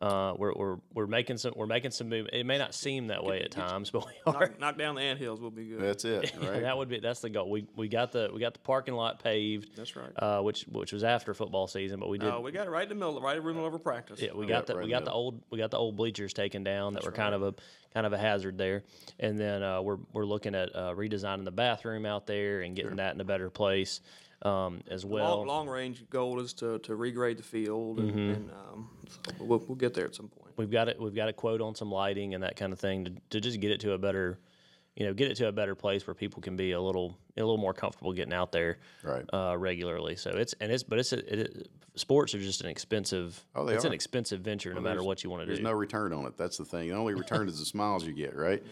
[0.00, 2.26] Uh, we're, we're, we're making some we're making some move.
[2.30, 4.40] It may not seem that way at times, but we are.
[4.40, 5.80] Knock, knock down the anthills, we'll be good.
[5.80, 6.60] That's it, right?
[6.60, 7.48] that would be that's the goal.
[7.48, 9.74] We we got the we got the parking lot paved.
[9.74, 10.10] That's right.
[10.14, 12.28] Uh, which which was after football season, but we did.
[12.28, 14.20] Uh, we got it right in the middle, right in the middle of our practice.
[14.20, 15.96] yeah, we Yeah, got the right we got the the old we got the old
[15.96, 17.54] bleachers taken down that were kind of a
[17.94, 18.84] kind of a hazard there,
[19.18, 22.96] and then uh, we're we're looking at uh, redesigning the bathroom out there and getting
[22.96, 24.02] that in a better place
[24.42, 25.38] um, as well.
[25.38, 28.18] long, long range goal is to, to regrade the field, and, Mm-hmm.
[28.34, 30.52] and um, so we'll, we'll get there at some point.
[30.56, 31.00] We've got it.
[31.00, 33.60] We've got a quote on some lighting and that kind of thing to, to just
[33.60, 34.38] get it to a better,
[34.94, 37.40] you know, get it to a better place where people can be a little a
[37.40, 39.24] little more comfortable getting out there Right.
[39.34, 40.16] uh, regularly.
[40.16, 43.44] So it's and it's but it's a, it, sports are just an expensive.
[43.54, 45.52] Oh, they it's an expensive venture no matter what you want to do.
[45.52, 46.38] There's no return on it.
[46.38, 46.88] That's the thing.
[46.88, 48.62] The only return is the smiles you get, right?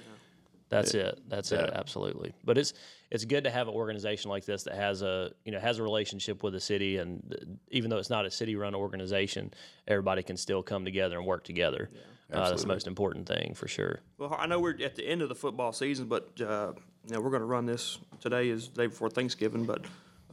[0.75, 1.21] That's it.
[1.29, 1.71] That's it.
[1.73, 2.35] Absolutely.
[2.45, 2.75] But it's
[3.11, 5.83] it's good to have an organization like this that has a you know has a
[5.83, 9.53] relationship with the city, and even though it's not a city-run organization,
[9.87, 11.91] everybody can still come together and work together.
[12.33, 14.01] uh, that's the most important thing for sure.
[14.19, 16.73] Well, I know we're at the end of the football season, but uh,
[17.07, 17.99] you know, we're going to run this.
[18.21, 19.85] Today is the day before Thanksgiving, but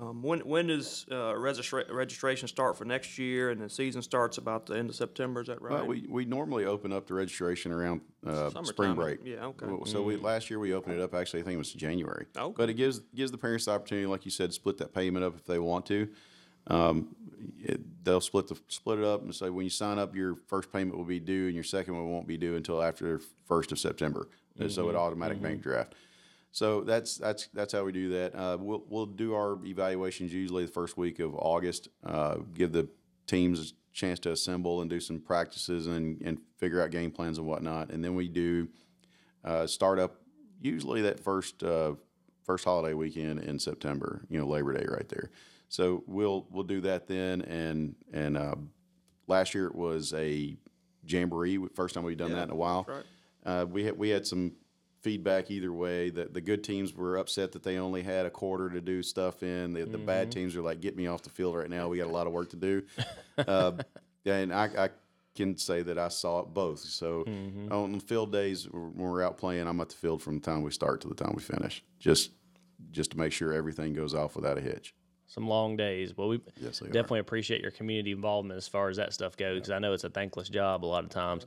[0.02, 3.52] um, when when does uh, registra- registration start for next year?
[3.52, 5.42] And the season starts about the end of September.
[5.42, 5.74] Is that right?
[5.74, 9.20] Well, we, we normally open up the registration around uh, spring break.
[9.24, 9.68] Yeah, okay.
[9.68, 11.14] Well, So we last year we opened it up.
[11.14, 12.26] Actually, I think it was January.
[12.36, 12.54] Okay.
[12.58, 15.24] But it gives gives the parents the opportunity, like you said, to split that payment
[15.24, 16.10] up if they want to.
[16.68, 17.16] Um,
[17.60, 20.72] it, they'll split the split it up and say when you sign up, your first
[20.72, 23.80] payment will be due, and your second one won't be due until after first of
[23.80, 24.28] September.
[24.60, 25.94] And So it automatic bank draft.
[26.52, 28.36] So that's that's that's how we do that.
[28.36, 31.88] Uh, we'll we'll do our evaluations usually the first week of August.
[32.06, 32.90] Uh, give the
[33.26, 37.38] teams a chance to assemble and do some practices and and figure out game plans
[37.38, 37.90] and whatnot.
[37.90, 38.68] And then we do
[39.46, 40.16] uh, start up
[40.62, 41.94] usually that first uh,
[42.44, 44.26] first holiday weekend in September.
[44.30, 45.32] You know, Labor Day right there.
[45.70, 47.44] So we'll we'll do that then.
[47.44, 48.56] And and uh,
[49.28, 50.58] last year it was a
[51.06, 51.60] jamboree.
[51.74, 52.86] First time we've done that in a while.
[52.88, 53.04] right.
[53.44, 54.52] Uh, we had we had some
[55.02, 56.10] feedback either way.
[56.10, 59.44] That the good teams were upset that they only had a quarter to do stuff
[59.44, 59.74] in.
[59.74, 61.88] The, the bad teams are like, "Get me off the field right now.
[61.88, 62.84] We got a lot of work to do."
[63.38, 63.74] uh,
[64.26, 64.90] and I, I
[65.36, 66.80] can say that I saw it both.
[66.80, 67.22] So
[67.72, 70.72] on field days when we're out playing, I'm at the field from the time we
[70.72, 72.32] start to the time we finish, just
[72.92, 74.94] just to make sure everything goes off without a hitch.
[75.28, 76.18] Some long days.
[76.18, 76.92] Well, we Yes, they are.
[76.92, 80.04] definitely appreciate your community involvement as far as that stuff goes because I know it's
[80.04, 81.46] a thankless job a lot of times.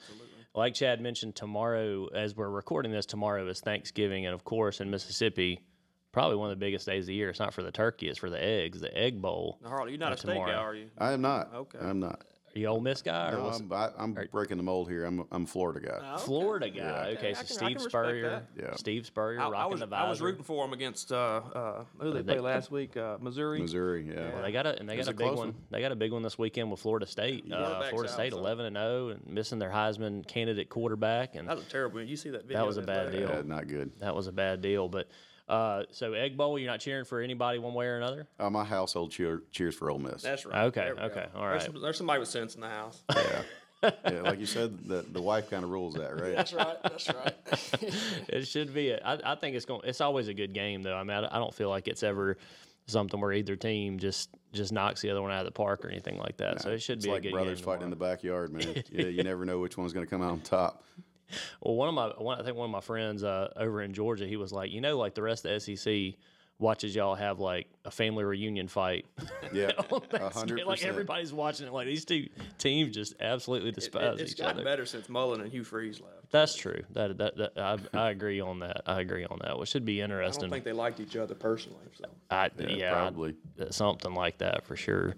[0.57, 4.89] Like Chad mentioned, tomorrow, as we're recording this, tomorrow is Thanksgiving, and of course, in
[4.89, 5.65] Mississippi,
[6.13, 7.29] probably one of the biggest days of the year.
[7.31, 9.59] It's not for the turkey; it's for the eggs, the egg bowl.
[9.63, 10.53] Now, Harley, you're not Uh, a steak tomorrow.
[10.53, 10.91] guy, are you?
[10.97, 11.53] I am not.
[11.55, 11.79] Okay.
[11.81, 12.23] I'm not.
[12.55, 15.05] Are you Ole Miss guy or No, what's I'm, I, I'm breaking the mold here.
[15.05, 16.17] I'm I'm a Florida guy.
[16.19, 17.15] Florida guy?
[17.19, 18.45] Okay, I so can- I Steve respect Spurrier, that.
[18.57, 18.75] Yeah.
[18.77, 21.85] Steve Spurrier I, I rocking was the I was rooting for him against uh, uh,
[21.99, 22.97] who did they They- play last week?
[22.97, 23.61] Uh, Missouri.
[23.61, 24.33] Missouri, yeah.
[24.35, 25.49] Well, they got a and they Is got a it big close one.
[25.49, 25.57] one?
[25.71, 27.45] They got a big one this weekend with Florida State.
[27.53, 31.35] Uh, Quarterback's Florida out, State so- eleven and zero and missing their Heisman candidate quarterback,
[31.35, 32.03] and That was terrible.
[32.03, 32.59] You see that video?
[32.59, 33.19] That was a of bad play?
[33.21, 33.29] deal.
[33.31, 33.91] Yeah, not good.
[33.99, 34.89] that was a bad deal.
[34.89, 35.09] But
[35.49, 38.26] uh, so egg bowl, you're not cheering for anybody one way or another.
[38.38, 40.22] Uh, my household cheer, cheers for Ole Miss.
[40.22, 40.64] That's right.
[40.66, 41.38] Okay, There okay, go.
[41.40, 43.03] all There's, some- there's somebody with sense in the house.
[43.14, 43.42] yeah,
[44.11, 46.34] yeah, like you said, the the wife kind of rules that, right?
[46.34, 46.76] That's right.
[46.82, 47.34] That's right.
[48.28, 48.90] It should be.
[48.90, 49.82] A, I, I think it's going.
[49.84, 50.97] It's always a good game, though.
[50.97, 52.38] I mean, I, I don't feel like it's ever
[52.86, 55.88] something where either team just just knocks the other one out of the park or
[55.88, 56.62] anything like that.
[56.62, 57.64] so it should It's be like a good brothers game.
[57.66, 58.82] fighting in the backyard, man.
[58.90, 60.82] yeah, you never know which one's going to come out on top.
[61.61, 64.26] Well, one of my, one, I think one of my friends uh, over in Georgia,
[64.26, 66.18] he was like, you know, like the rest of the SEC
[66.61, 69.07] watches y'all have like a family reunion fight.
[69.53, 70.30] Yeah, on a Thanksgiving.
[70.32, 71.72] hundred Like everybody's watching it.
[71.72, 72.26] Like these two
[72.59, 74.64] teams just absolutely despise It, has each gotten other.
[74.64, 76.30] better since Mullen and Hugh Freeze left.
[76.32, 76.82] That's true.
[76.91, 78.82] That, that, that I, I agree on that.
[78.87, 79.57] I agree on that.
[79.59, 80.11] Which should be interesting.
[80.11, 80.51] I don't interesting.
[80.51, 81.85] think they liked each other personally.
[81.97, 82.07] So.
[82.30, 83.37] I, Yeah, yeah, probably.
[83.61, 85.14] I- something like that for sure.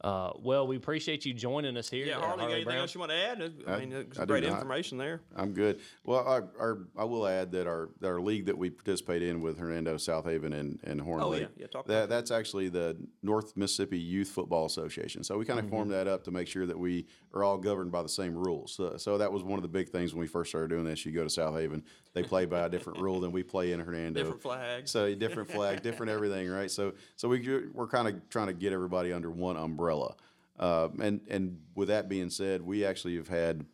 [0.00, 2.06] Uh, well, we appreciate you joining us here.
[2.06, 2.78] Yeah, at Harley, got Harley anything Brown.
[2.78, 3.52] else you want to add?
[3.66, 5.22] I, I- mean, it's I great information there.
[5.34, 5.80] I'm good.
[6.04, 9.58] Well, our, our I will add that our our league that we participate in with
[9.58, 11.42] Hernando, Southaven, and and Horn Oh, Lake.
[11.42, 11.48] yeah.
[11.56, 15.24] Yeah, talk about that, that's actually the North Mississippi Youth Football Association.
[15.24, 15.74] So we kind of Mm-hmm.
[15.74, 18.72] formed that up to make sure that we are all governed by the same rules.
[18.74, 21.04] So, so that was one of the big things when we first started doing this.
[21.04, 21.82] You go to Southaven,
[22.14, 24.20] they play by a different rule than we play in Hernando.
[24.20, 24.90] Different flags.
[24.92, 26.70] So different flag, different everything, right?
[26.70, 29.87] So so we we're kind of trying to get everybody under one umbrella.
[30.58, 33.64] Uh, and and with that being said, we actually have had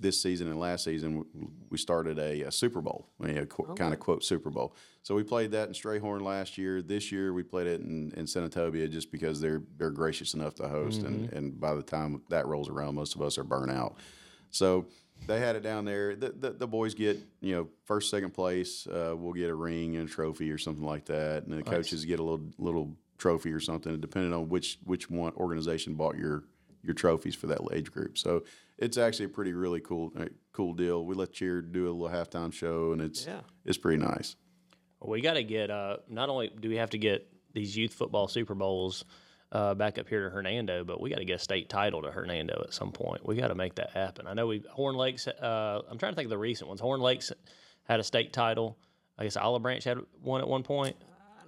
[0.00, 1.24] this season and last season,
[1.70, 4.74] we started a, a Super Bowl, know, qu- kind of quote Super Bowl.
[5.02, 6.82] So we played that in Strayhorn last year.
[6.82, 10.68] This year we played it in, in Senatobia just because they're they're gracious enough to
[10.68, 13.96] host, and, and by the time that rolls around, most of us are burnt out.
[14.50, 14.86] So
[15.26, 16.14] they had it down there.
[16.14, 18.86] The, the, the boys get you know first, second place.
[18.86, 22.04] Uh, we'll get a ring and a trophy or something like that, and the coaches
[22.04, 26.44] get a little little trophy or something, depending on which which one organization bought your
[26.82, 28.16] your trophies for that age group.
[28.16, 28.44] So
[28.78, 31.04] it's actually a pretty really cool uh, cool deal.
[31.04, 33.40] We let cheer do a little halftime show, and it's Yeah.
[33.64, 34.36] it's pretty nice.
[35.00, 35.70] We got to get.
[35.70, 39.04] Uh, not only do we have to get these youth football Super Bowls
[39.52, 42.10] uh, back up here to Hernando, but we got to get a state title to
[42.10, 43.24] Hernando at some point.
[43.26, 44.26] We got to make that happen.
[44.26, 45.26] I know we Horn Lakes.
[45.26, 46.80] Uh, I'm trying to think of the recent ones.
[46.80, 47.32] Horn Lakes
[47.84, 48.76] had a state title.
[49.16, 50.96] I guess Olive Branch had one at one point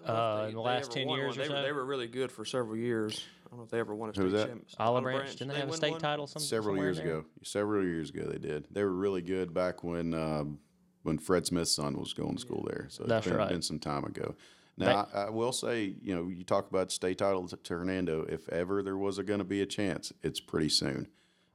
[0.06, 1.62] uh, in the last ten won years or they, were, so.
[1.62, 3.24] they were really good for several years.
[3.46, 4.46] I don't know if they ever won a state was that?
[4.46, 4.80] championship.
[4.80, 6.00] Olive Branch, didn't they have a state one?
[6.00, 6.26] title?
[6.26, 8.66] Some, Several somewhere in years ago, several years ago, they did.
[8.70, 10.58] They were really good back when um,
[11.02, 12.86] when Fred Smith's son was going to school there.
[12.88, 13.48] So That's it's been, right.
[13.48, 14.34] been some time ago.
[14.76, 18.24] Now I, I will say, you know, you talk about state title to, to Hernando.
[18.28, 21.08] If ever there was going to be a chance, it's pretty soon.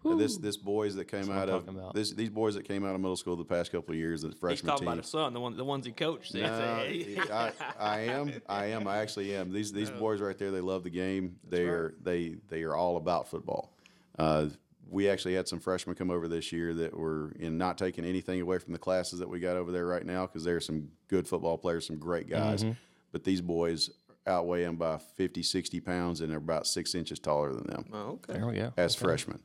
[0.06, 3.02] Now, this this boys that came out of this these boys that came out of
[3.02, 4.88] middle school the past couple of years, the He's freshman talking team.
[4.88, 6.34] about his son, the one, the ones he coached.
[6.34, 8.32] No, I, I am.
[8.48, 8.88] I am.
[8.88, 9.52] I actually am.
[9.52, 11.38] These these boys right there, they love the game.
[11.48, 13.74] They are they they are all about football.
[14.18, 14.48] Uh,
[14.88, 18.40] we actually had some freshmen come over this year that were in not taking anything
[18.40, 20.90] away from the classes that we got over there right now because there are some
[21.08, 22.64] good football players, some great guys.
[23.12, 23.90] But these boys
[24.28, 28.20] outweigh them by 50, 60 pounds, and they're about six inches taller than them oh,
[28.30, 28.34] okay.
[28.34, 28.74] There we go.
[28.78, 29.40] as freshmen.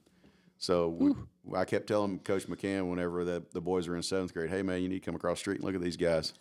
[0.61, 1.15] So we,
[1.57, 4.83] I kept telling Coach McCann whenever the, the boys were in seventh grade, hey man,
[4.83, 6.35] you need to come across the street and look at these guys.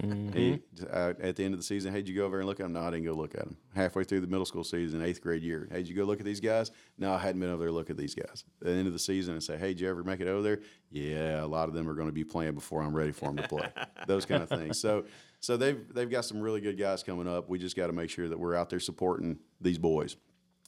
[0.00, 2.58] He, uh, at the end of the season, hey, did you go over and look
[2.58, 2.72] at them?
[2.72, 3.58] No, I didn't go look at them.
[3.74, 6.24] Halfway through the middle school season, eighth grade year, hey, did you go look at
[6.24, 6.70] these guys?
[6.96, 8.44] No, I hadn't been over there to look at these guys.
[8.62, 10.40] At the end of the season, and say, hey, did you ever make it over
[10.42, 10.60] there?
[10.90, 13.36] Yeah, a lot of them are going to be playing before I'm ready for them
[13.36, 13.68] to play.
[14.06, 14.80] Those kind of things.
[14.80, 15.04] So,
[15.40, 17.50] so they've they've got some really good guys coming up.
[17.50, 20.16] We just got to make sure that we're out there supporting these boys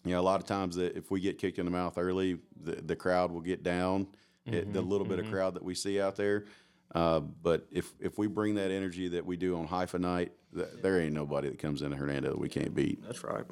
[0.08, 2.38] you know, a lot of times that if we get kicked in the mouth early,
[2.62, 4.06] the, the crowd will get down,
[4.46, 6.46] it, the little bit of crowd that we see out there.
[6.94, 10.68] Uh, but if if we bring that energy that we do on HYFA night, th-
[10.82, 13.02] there ain't nobody that comes into Hernando that we can't beat.
[13.04, 13.44] That's right.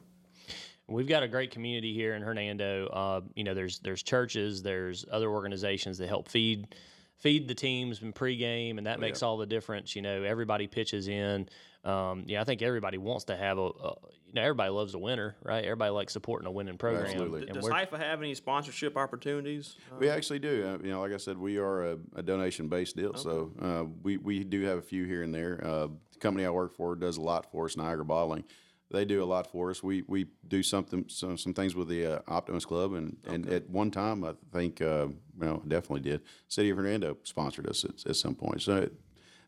[0.89, 2.87] We've got a great community here in Hernando.
[2.87, 6.75] Uh, you know, there's there's churches, there's other organizations that help feed
[7.19, 9.97] feed the teams in pregame, and that makes all the difference.
[9.97, 11.49] You know, everybody pitches in.
[11.87, 13.95] Um, yeah, I think everybody wants to have a, a.
[14.27, 15.65] You know, everybody loves a winner, right?
[15.65, 17.07] Everybody likes supporting a winning program.
[17.07, 17.43] Absolutely.
[17.43, 19.77] And Does we're, HYFA have any sponsorship opportunities?
[19.99, 20.67] We actually do.
[20.67, 23.85] Uh, you know, like I said, we are a, a donation based deal, so uh,
[24.03, 25.65] we we do have a few here and there.
[25.65, 28.45] Uh, the company I work for does a lot for us, Niagara Bottling.
[28.91, 29.83] They do a lot for us.
[29.83, 33.71] We we do something some, some things with the uh, Optimist Club, and, and at
[33.71, 35.07] one time I think uh,
[35.39, 36.23] well definitely did.
[36.49, 38.63] City of Hernando sponsored us at, at some point.
[38.63, 38.89] So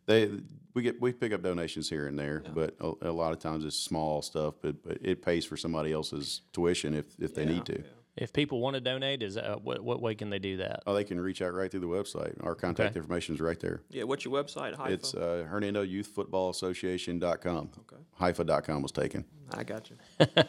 [0.08, 0.30] they
[0.74, 3.64] we get we pick up donations here and there, but a, a lot of times
[3.64, 4.54] it's small stuff.
[4.60, 7.84] But but it pays for somebody else's tuition if if they need to.
[8.16, 10.82] if people want to donate, is that, what what way can they do that?
[10.86, 12.34] Oh, they can reach out right through the website.
[12.44, 13.82] Our contact information is right there.
[13.90, 14.90] Yeah, what's your website, HYFA?
[14.90, 17.70] It's uh, Hernando Youth Football Association.com.
[17.80, 18.02] Okay.
[18.20, 19.24] HYFA.com was taken.
[19.52, 19.96] I got you.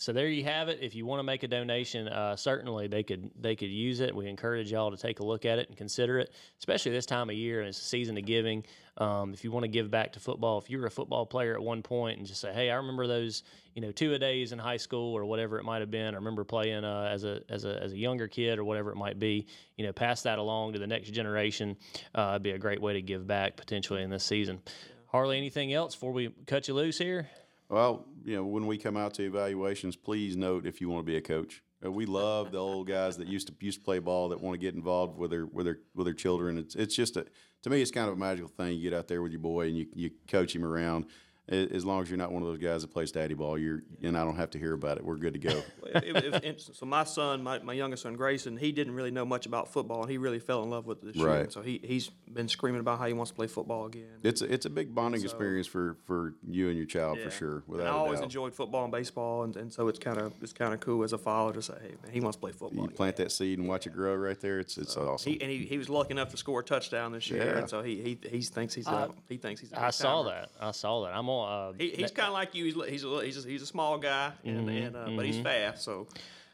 [0.00, 0.78] So there you have it.
[0.80, 4.14] If you want to make a donation, uh, certainly they could they could use it.
[4.14, 7.28] We encourage y'all to take a look at it and consider it, especially this time
[7.28, 8.64] of year and it's a season of giving.
[8.98, 11.52] Um, if you want to give back to football, if you were a football player
[11.52, 13.42] at one point and just say, "Hey, I remember those,
[13.74, 16.14] you know, two a days in high school or whatever it might have been.
[16.14, 18.96] I remember playing uh, as a as a as a younger kid or whatever it
[18.96, 19.48] might be.
[19.76, 21.76] You know, pass that along to the next generation.
[22.14, 24.60] Uh, it'd be a great way to give back potentially in this season.
[25.06, 27.28] Harley, anything else before we cut you loose here?
[27.68, 31.10] Well, you know, when we come out to evaluations, please note if you want to
[31.10, 31.62] be a coach.
[31.84, 34.52] Uh, we love the old guys that used to used to play ball that want
[34.52, 36.58] to get involved with their with their with their children.
[36.58, 37.24] It's it's just a
[37.62, 38.76] to me it's kind of a magical thing.
[38.76, 41.06] You get out there with your boy and you you coach him around.
[41.50, 43.82] A- As long as you're not one of those guys that plays daddy ball, you're
[44.02, 45.04] and I don't have to hear about it.
[45.04, 45.62] We're good to go.
[45.94, 49.24] If- if- if- so my son, my, my youngest son Grayson, he didn't really know
[49.24, 51.26] much about football, and he really fell in love with it this year.
[51.26, 51.40] Right.
[51.44, 54.04] And so he he's been screaming about how he wants to play football again.
[54.22, 57.24] It's a, it's a big bonding experience for for you and your child Yeah.
[57.24, 57.54] for sure.
[57.56, 58.24] And Without I a always doubt.
[58.24, 61.14] enjoyed football and baseball, and, and so it's kind of it's kind of cool as
[61.14, 62.84] a father to say, hey man, he wants to play football.
[62.84, 64.58] you plant that seed and watch it grow right there.
[64.60, 65.32] It's it's awesome.
[65.32, 67.58] He, and he, he was lucky enough to score a touchdown this year, Yeah.
[67.58, 69.72] and so he he, he thinks he's a, uh, he thinks he's.
[69.72, 70.46] a I saw big-timer.
[70.60, 70.64] that.
[70.66, 71.14] I saw that.
[71.16, 71.37] I'm on.
[71.44, 72.64] Uh, He, he's kind of like you.
[72.64, 75.82] He's he's a, he's a, he's a small guy, and, and uh, but he's fast.
[75.84, 76.06] So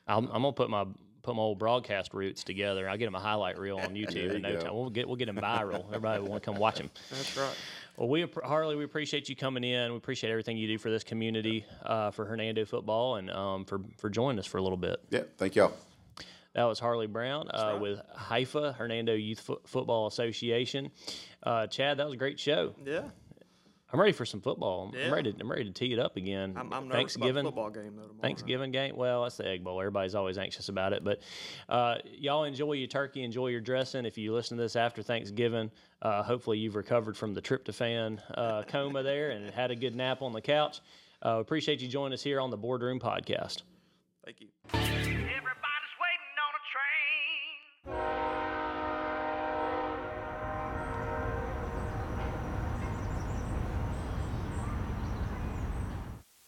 [0.07, 0.85] I'm, I'm gonna put my
[1.23, 2.89] put my old broadcast roots together.
[2.89, 4.61] I'll get him a highlight reel on YouTube There in no go.
[4.61, 4.75] time.
[4.75, 5.87] We'll get we'll get him viral.
[5.89, 6.91] Everybody will want to come watch him.
[7.11, 7.55] that's right.
[7.97, 9.93] Well, we Harley, we appreciate you coming in.
[9.93, 13.81] We appreciate everything you do for this community, uh, for Hernando football, and um, for
[13.99, 15.01] for joining us for a little bit.
[15.11, 15.73] yeah, thank y'all.
[16.55, 20.93] That was Harley Brown uh, with HYFA Hernando Youth Fo- Football Association.
[21.43, 22.75] Uh, Chad, that was a great show.
[22.85, 23.03] Yeah.
[23.93, 24.91] I'm ready for some football.
[24.93, 25.07] I'm, yeah.
[25.07, 25.33] I'm ready.
[25.33, 26.55] To, I'm ready to tee it up again.
[26.57, 28.03] I'm, I'm Thanksgiving football game though.
[28.03, 28.23] Tomorrow.
[28.23, 28.97] Thanksgiving game.
[28.97, 29.81] Well, that's the Egg Bowl.
[29.81, 31.05] Everybody's always anxious about it.
[31.05, 31.21] But
[31.69, 33.23] uh, y'all enjoy your turkey.
[33.23, 34.05] Enjoy your dressing.
[34.05, 35.71] If you listen to this after Thanksgiving,
[36.03, 40.23] uh, hopefully you've recovered from the tryptophan uh, coma there and had a good nap
[40.23, 40.81] on the couch.
[41.25, 43.63] Uh, appreciate you joining us here on the Boardroom Podcast.
[44.25, 44.49] Thank you.
[44.73, 48.24] Everybody's waiting on a train.